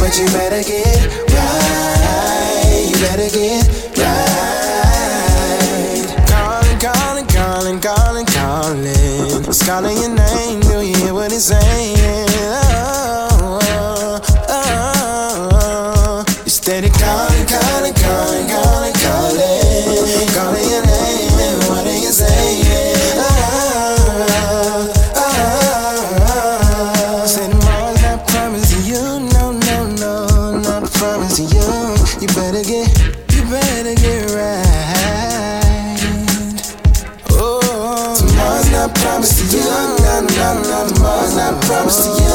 But 0.00 0.16
you 0.16 0.24
better 0.32 0.62
get 0.64 1.12
right. 1.28 2.88
You 2.88 2.96
better 3.04 3.28
get 3.28 3.68
right. 3.98 4.29
Calling. 9.70 9.96
Your 9.98 10.10
name. 10.10 10.60
Do 10.60 10.80
you 10.82 10.96
hear 10.96 11.14
what 11.14 11.32
it's 11.32 11.44
saying? 11.44 11.96
Oh, 12.42 13.60
oh, 13.62 14.20
oh. 14.48 15.48
oh. 15.52 16.24
You 16.44 16.50
steady 16.50 16.90
calling, 16.90 17.46
calling, 17.46 17.94
calling, 17.94 18.48
calling, 18.50 18.94
calling, 18.98 20.28
calling 20.34 20.68
your 20.74 20.82
name. 20.82 21.38
And 21.46 21.58
what 21.70 21.86
are 21.86 22.00
you 22.04 22.10
saying? 22.10 22.66
Oh, 23.14 24.26
oh, 24.34 24.90
oh. 25.14 25.40
You 32.20 32.26
better 32.34 32.64
get, 32.64 32.88
you 33.32 33.42
better 33.48 33.94
get 33.94 33.99
promised 41.90 42.18
to 42.18 42.24
you. 42.24 42.29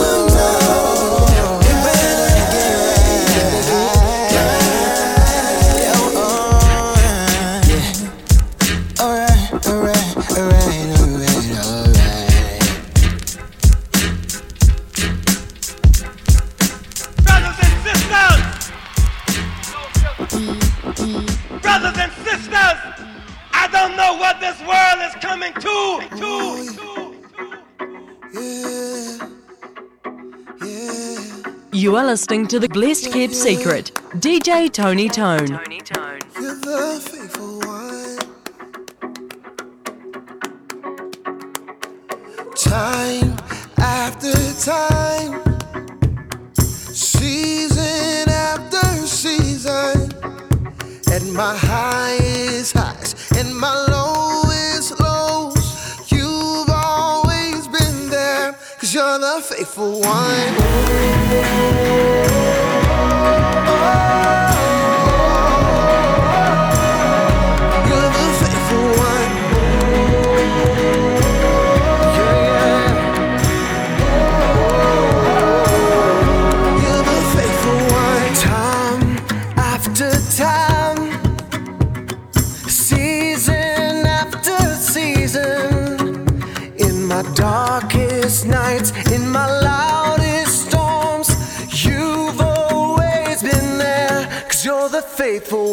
listening 32.46 32.62
to 32.62 32.68
the 32.68 32.74
Blessed 32.74 33.12
Kept 33.12 33.34
Secret, 33.34 33.92
DJ 34.16 34.72
Tony 34.72 35.10
Tone. 35.10 35.48
Tony 35.48 35.80
Tone. 35.80 36.20
You're 36.40 36.56
the 36.56 37.00
faithful 37.02 37.58
one. 37.60 38.20
Time 42.56 43.36
after 43.80 44.32
time, 44.62 45.44
season 46.56 48.30
after 48.30 48.86
season, 49.08 50.14
at 51.12 51.24
my 51.34 51.58
highest 51.58 52.74
highs 52.74 53.16
and 53.38 53.58
my 53.58 53.74
lowest 53.90 55.00
lows, 55.00 56.12
you've 56.12 56.70
always 56.70 57.68
been 57.68 58.10
there, 58.10 58.54
cause 58.80 58.94
you're 58.94 59.18
the 59.20 59.42
faithful 59.42 60.02
one. 60.02 60.56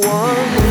one. 0.06 0.61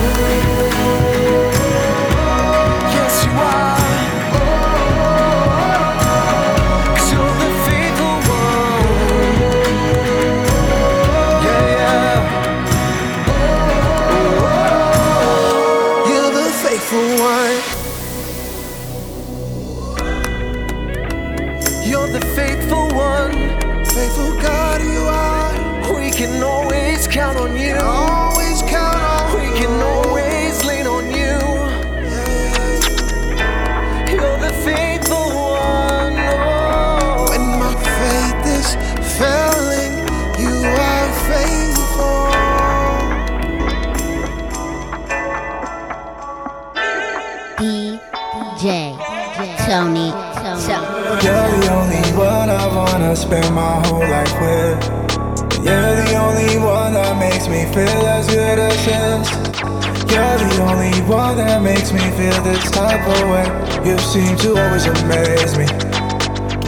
You 62.92 63.98
seem 64.00 64.36
to 64.40 64.58
always 64.58 64.86
amaze 64.86 65.58
me. 65.58 65.66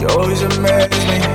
You 0.00 0.08
always 0.08 0.40
amaze 0.40 1.06
me. 1.06 1.33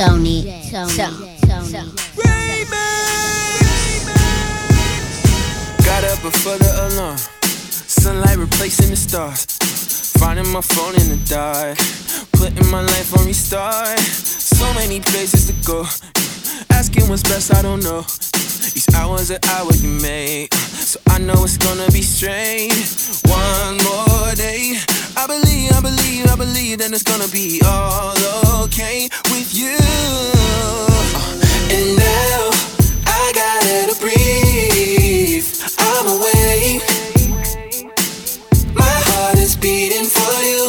Tony, 0.00 0.64
Tony, 0.70 0.96
Tony, 0.96 1.36
Tony. 1.42 1.92
Got 5.84 6.04
up 6.04 6.22
before 6.22 6.56
the 6.56 6.88
alarm. 6.88 7.18
Sunlight 7.18 8.38
replacing 8.38 8.88
the 8.88 8.96
stars. 8.96 9.44
Finding 10.18 10.48
my 10.48 10.62
phone 10.62 10.94
in 10.94 11.10
the 11.10 11.20
dark. 11.28 11.76
Putting 12.32 12.70
my 12.70 12.80
life 12.80 13.12
on 13.18 13.26
restart. 13.26 13.98
So 13.98 14.72
many 14.72 15.00
places 15.00 15.48
to 15.48 15.66
go. 15.66 15.84
Asking 16.70 17.06
what's 17.10 17.22
best, 17.22 17.54
I 17.54 17.60
don't 17.60 17.84
know. 17.84 18.00
These 18.00 18.88
hours 18.94 19.30
are 19.30 19.40
hours 19.50 19.84
you 19.84 19.90
make. 20.00 20.54
So 20.54 20.98
I 21.08 21.18
know 21.18 21.44
it's 21.44 21.58
gonna 21.58 21.90
be 21.92 22.00
strained. 22.00 22.72
One 23.28 23.76
more 23.84 24.34
day. 24.34 24.80
I 25.14 25.26
believe, 25.26 25.72
I 25.72 25.80
believe, 25.82 26.26
I 26.32 26.36
believe 26.36 26.78
that 26.78 26.90
it's 26.90 27.02
gonna 27.02 27.28
be 27.28 27.60
all 27.66 28.16
okay 28.64 29.10
you. 29.60 29.76
And 31.76 31.86
now 31.96 32.50
I 33.04 33.32
gotta 33.36 33.94
breathe. 34.00 35.44
I'm 35.76 36.06
awake. 36.16 36.80
My 38.74 38.96
heart 39.08 39.38
is 39.38 39.56
beating 39.56 40.08
for 40.08 40.34
you. 40.48 40.64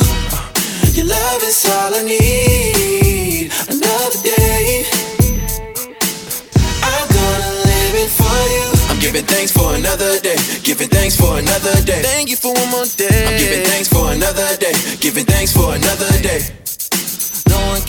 Your 0.92 1.08
love 1.08 1.42
is 1.44 1.66
all 1.72 1.96
I 1.96 2.04
need. 2.04 3.52
Another 3.72 4.20
day. 4.24 4.84
I'm 6.84 7.08
gonna 7.16 7.52
live 7.64 7.96
it 8.04 8.12
for 8.12 8.40
you. 8.56 8.68
I'm 8.92 9.00
giving 9.00 9.26
thanks 9.26 9.52
for 9.54 9.74
another 9.74 10.20
day. 10.20 10.36
Giving 10.64 10.90
thanks 10.90 11.16
for 11.16 11.40
another 11.40 11.82
day. 11.84 12.02
Thank 12.04 12.30
you 12.30 12.36
for 12.36 12.54
one 12.54 12.70
more 12.70 12.86
day. 12.98 13.26
I'm 13.28 13.40
giving 13.40 13.66
thanks 13.66 13.88
for 13.88 14.12
another 14.12 14.58
day. 14.58 14.74
Giving 15.00 15.26
thanks 15.26 15.54
for 15.54 15.76
another 15.76 16.12
day. 16.22 16.42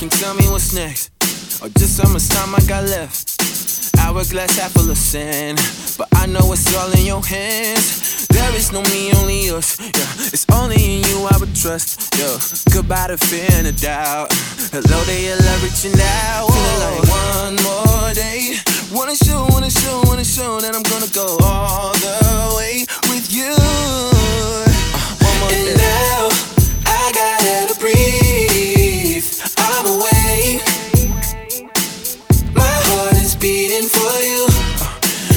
Can 0.02 0.10
tell 0.10 0.34
me 0.34 0.42
what's 0.50 0.74
next. 0.74 1.12
Or 1.62 1.68
just 1.78 2.02
how 2.02 2.12
much 2.12 2.26
time 2.26 2.52
I 2.56 2.60
got 2.66 2.82
left. 2.90 3.38
Hourglass 4.00 4.58
half 4.58 4.72
full 4.72 4.90
of 4.90 4.98
sand. 4.98 5.62
But 5.96 6.08
I 6.14 6.26
know 6.26 6.52
it's 6.52 6.74
all 6.74 6.90
in 6.98 7.06
your 7.06 7.22
hands. 7.22 8.26
There 8.26 8.52
is 8.56 8.72
no 8.72 8.82
me, 8.90 9.12
only 9.14 9.50
us. 9.50 9.78
Yeah, 9.78 10.34
it's 10.34 10.44
only 10.50 10.74
in 10.74 11.04
you 11.06 11.28
I 11.30 11.38
would 11.38 11.54
trust. 11.54 12.18
Yo, 12.18 12.26
goodbye 12.74 13.14
to 13.14 13.16
fear 13.16 13.46
and 13.52 13.68
a 13.68 13.72
doubt. 13.78 14.34
Hello 14.74 14.98
there, 15.06 15.22
your 15.22 15.36
love 15.36 15.62
reaching 15.62 15.94
out. 15.94 16.50
Feeling 16.50 16.80
like 16.82 17.06
one 17.06 17.54
more 17.62 18.10
day. 18.12 18.58
Wanna 18.90 19.14
show, 19.14 19.46
wanna 19.50 19.70
show, 19.70 20.02
wanna 20.10 20.24
show 20.24 20.58
that 20.58 20.74
I'm 20.74 20.82
gonna 20.82 21.12
go 21.14 21.38
all 21.46 21.94
the 22.02 22.56
way 22.58 22.86
with 23.06 23.30
you. 23.30 23.54
Uh, 23.54 24.66
and 25.54 25.78
now 25.78 26.26
I 26.90 27.12
gotta 27.14 27.78
breathe. 27.78 28.31
I'm 29.84 29.98
awake. 29.98 30.62
My 32.54 32.62
heart 32.86 33.16
is 33.18 33.34
beating 33.34 33.88
for 33.90 34.14
you. 34.22 34.46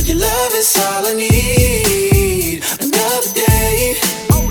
Your 0.06 0.22
love 0.22 0.54
is 0.54 0.70
all 0.86 1.02
I 1.08 1.14
need. 1.18 2.62
Another 2.78 3.34
day. 3.34 3.98
Oh, 4.30 4.46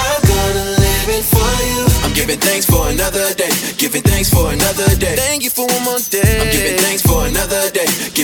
I'm 0.00 0.20
gonna 0.24 0.64
live 0.80 1.08
it 1.12 1.24
for 1.28 1.50
you. 1.60 1.84
I'm 2.08 2.14
giving 2.14 2.40
thanks 2.40 2.64
for 2.64 2.88
another 2.88 3.34
day. 3.34 3.50
Giving 3.76 4.00
thanks 4.00 4.30
for 4.30 4.50
another 4.50 4.96
day. 4.96 5.16
Thank 5.16 5.44
you 5.44 5.50
for 5.50 5.66
one 5.66 5.84
more 5.84 5.98
day. 6.08 6.40
I'm 6.40 6.50
giving 6.50 6.78
thanks 6.78 7.02
for 7.02 7.26
another 7.26 7.70
day. 7.70 7.77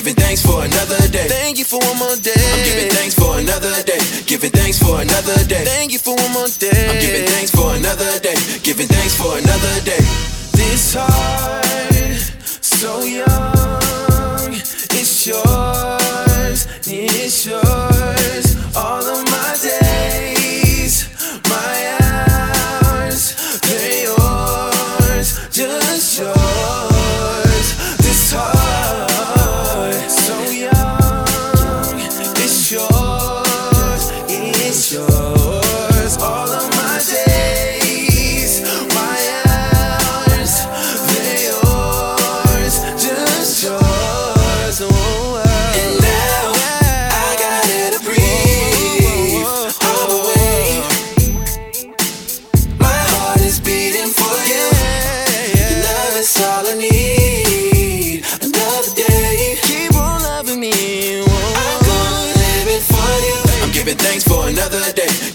Giving 0.04 0.20
thanks 0.20 0.42
for 0.44 0.62
another 0.62 1.08
day. 1.08 1.26
Thank 1.28 1.56
you 1.56 1.64
for 1.64 1.78
one 1.80 1.96
more 1.96 2.16
day. 2.16 2.36
I'm 2.36 2.62
giving 2.62 2.90
thanks 2.90 3.14
for 3.14 3.38
another 3.38 3.72
day. 3.84 3.96
Giving 4.26 4.50
thanks 4.50 4.78
for 4.78 5.00
another 5.00 5.42
day. 5.48 5.64
Thank 5.64 5.92
you 5.92 5.98
for 5.98 6.14
one 6.14 6.30
more 6.30 6.46
day. 6.60 6.76
I'm 6.92 7.00
giving 7.00 7.24
thanks 7.24 7.50
for 7.50 7.72
another 7.72 8.20
day. 8.20 8.36
Giving 8.62 8.86
thanks 8.86 9.16
for 9.16 9.32
another 9.32 9.80
day. 9.80 10.04
This 10.52 10.92
heart, 10.92 11.63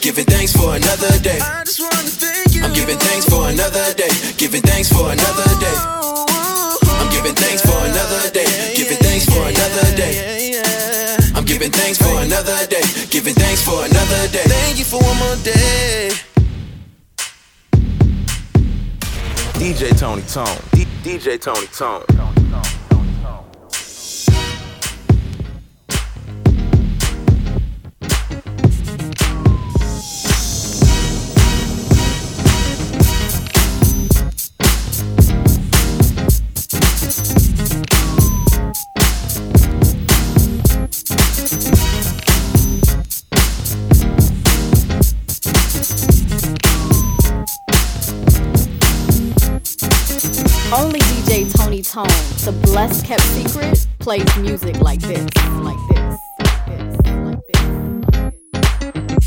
Giving 0.10 0.26
thanks 0.26 0.54
for 0.54 0.74
another 0.76 1.20
day. 1.20 1.38
I 1.40 1.64
just 1.64 1.80
wanna 1.80 1.94
thank 2.10 2.56
you. 2.56 2.64
I'm 2.64 2.74
giving 2.74 2.98
thanks 2.98 3.30
for 3.30 3.48
another 3.48 3.94
day. 3.94 4.10
Giving 4.38 4.64
thanks 4.64 4.90
for 4.90 5.06
another 5.06 5.46
day. 5.62 5.78
I'm 6.98 7.12
giving 7.14 7.36
thanks 7.36 7.62
for 7.62 7.78
another 7.78 8.32
day. 8.32 8.74
Giving 8.76 8.98
thanks 8.98 9.26
for 9.26 9.38
another 9.38 9.96
day. 9.96 10.64
I'm 11.36 11.46
giving 11.46 11.70
thanks 11.70 12.00
for 12.00 12.10
another 12.26 12.66
day. 12.66 12.82
Giving 13.12 13.36
thanks 13.36 13.62
for 13.62 13.86
another 13.86 14.28
day. 14.34 14.50
Thank 14.50 14.80
you 14.80 14.86
for 14.86 14.98
one 14.98 15.18
more 15.20 15.36
day. 15.44 16.10
DJ 19.62 19.96
Tony 19.96 20.24
Tone. 20.24 20.58
D- 20.72 20.88
DJ 21.04 21.40
Tony 21.40 21.68
Tone. 21.68 22.04
Only 50.72 51.00
DJ 51.00 51.52
Tony 51.52 51.82
Tone, 51.82 52.06
the 52.46 52.52
blessed 52.62 53.04
kept 53.04 53.24
secret, 53.24 53.88
plays 53.98 54.38
music 54.38 54.80
like 54.82 55.00
this, 55.00 55.26
like 55.62 55.80
this. 55.90 56.20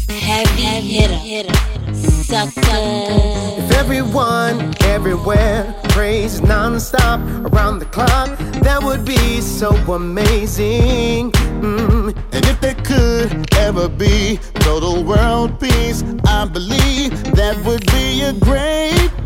Heavy 0.08 0.62
hitter, 0.62 1.52
sucker. 1.94 2.62
If 2.62 3.72
everyone 3.72 4.72
everywhere 4.82 5.74
prays 5.88 6.40
non-stop 6.40 7.18
around 7.52 7.80
the 7.80 7.86
clock, 7.86 8.38
that 8.62 8.80
would 8.80 9.04
be 9.04 9.40
so 9.40 9.74
amazing. 9.92 11.32
Mm. 11.32 12.16
And 12.30 12.46
if 12.46 12.60
there 12.60 12.76
could 12.84 13.52
ever 13.56 13.88
be 13.88 14.38
total 14.54 15.02
world 15.02 15.58
peace, 15.58 16.04
I 16.24 16.44
believe 16.44 17.10
that 17.34 17.60
would 17.64 17.84
be 17.86 18.22
a 18.22 18.32
great 18.32 19.21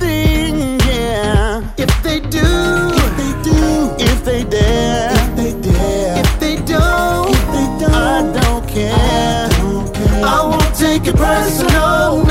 If 1.78 2.02
they 2.02 2.20
do, 2.20 2.40
if 2.42 3.16
they 3.16 3.32
do, 3.42 3.94
if 3.98 4.24
they 4.24 4.42
dare, 4.44 5.12
if 5.12 5.36
they 5.36 5.52
dare, 5.60 6.18
if 6.18 6.40
they 6.40 6.56
don't, 6.56 7.30
if 7.30 7.46
they 7.54 7.86
don't, 7.86 7.94
I 7.94 8.40
don't 8.40 8.68
care. 8.68 9.48
I 10.24 10.42
won't 10.42 10.74
take 10.74 11.06
it 11.06 11.16
personal. 11.16 12.25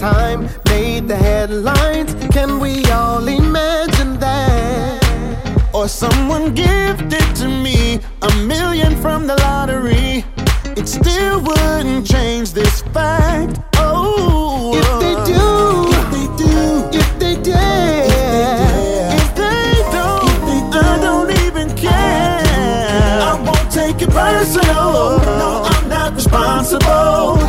time 0.00 0.48
made 0.64 1.06
the 1.08 1.14
headlines. 1.14 2.14
Can 2.32 2.58
we 2.58 2.82
all 2.86 3.28
imagine 3.28 4.18
that? 4.18 5.04
Or 5.74 5.88
someone 5.88 6.54
gifted 6.54 7.36
to 7.36 7.46
me 7.46 8.00
a 8.22 8.34
million 8.46 8.96
from 9.02 9.26
the 9.26 9.36
lottery. 9.36 10.24
It 10.74 10.88
still 10.88 11.42
wouldn't 11.42 12.06
change 12.06 12.54
this 12.54 12.80
fact. 12.94 13.60
Oh, 13.76 14.72
if 14.80 14.90
they 15.04 15.16
do, 15.34 15.46
if 15.98 16.06
they 16.14 16.26
do, 16.44 16.98
if 16.98 17.18
they 17.18 17.36
dare, 17.42 19.12
if 19.20 19.34
they 19.34 19.72
don't, 19.92 20.24
if 20.32 20.40
they 20.48 20.60
do, 20.72 20.80
I 20.80 20.98
don't 21.06 21.30
even 21.44 21.76
care. 21.76 22.40
I 23.30 23.34
won't 23.44 23.70
take 23.70 24.00
it 24.00 24.08
personal. 24.08 25.18
No, 25.40 25.62
I'm 25.66 25.88
not 25.90 26.14
responsible. 26.14 27.39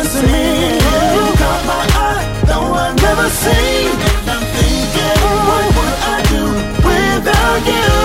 dancing 0.00 0.26
me. 0.32 0.74
You 1.14 1.24
caught 1.36 1.64
my 1.66 1.84
eye, 2.08 2.42
though 2.46 2.72
I've 2.72 2.96
never 2.96 3.28
seen. 3.28 3.90
And 4.08 4.30
I'm 4.30 4.44
thinking, 4.56 5.20
what 5.48 5.66
would 5.76 5.96
I 6.02 6.22
do 6.32 6.44
without 6.88 7.66
you? 7.66 7.99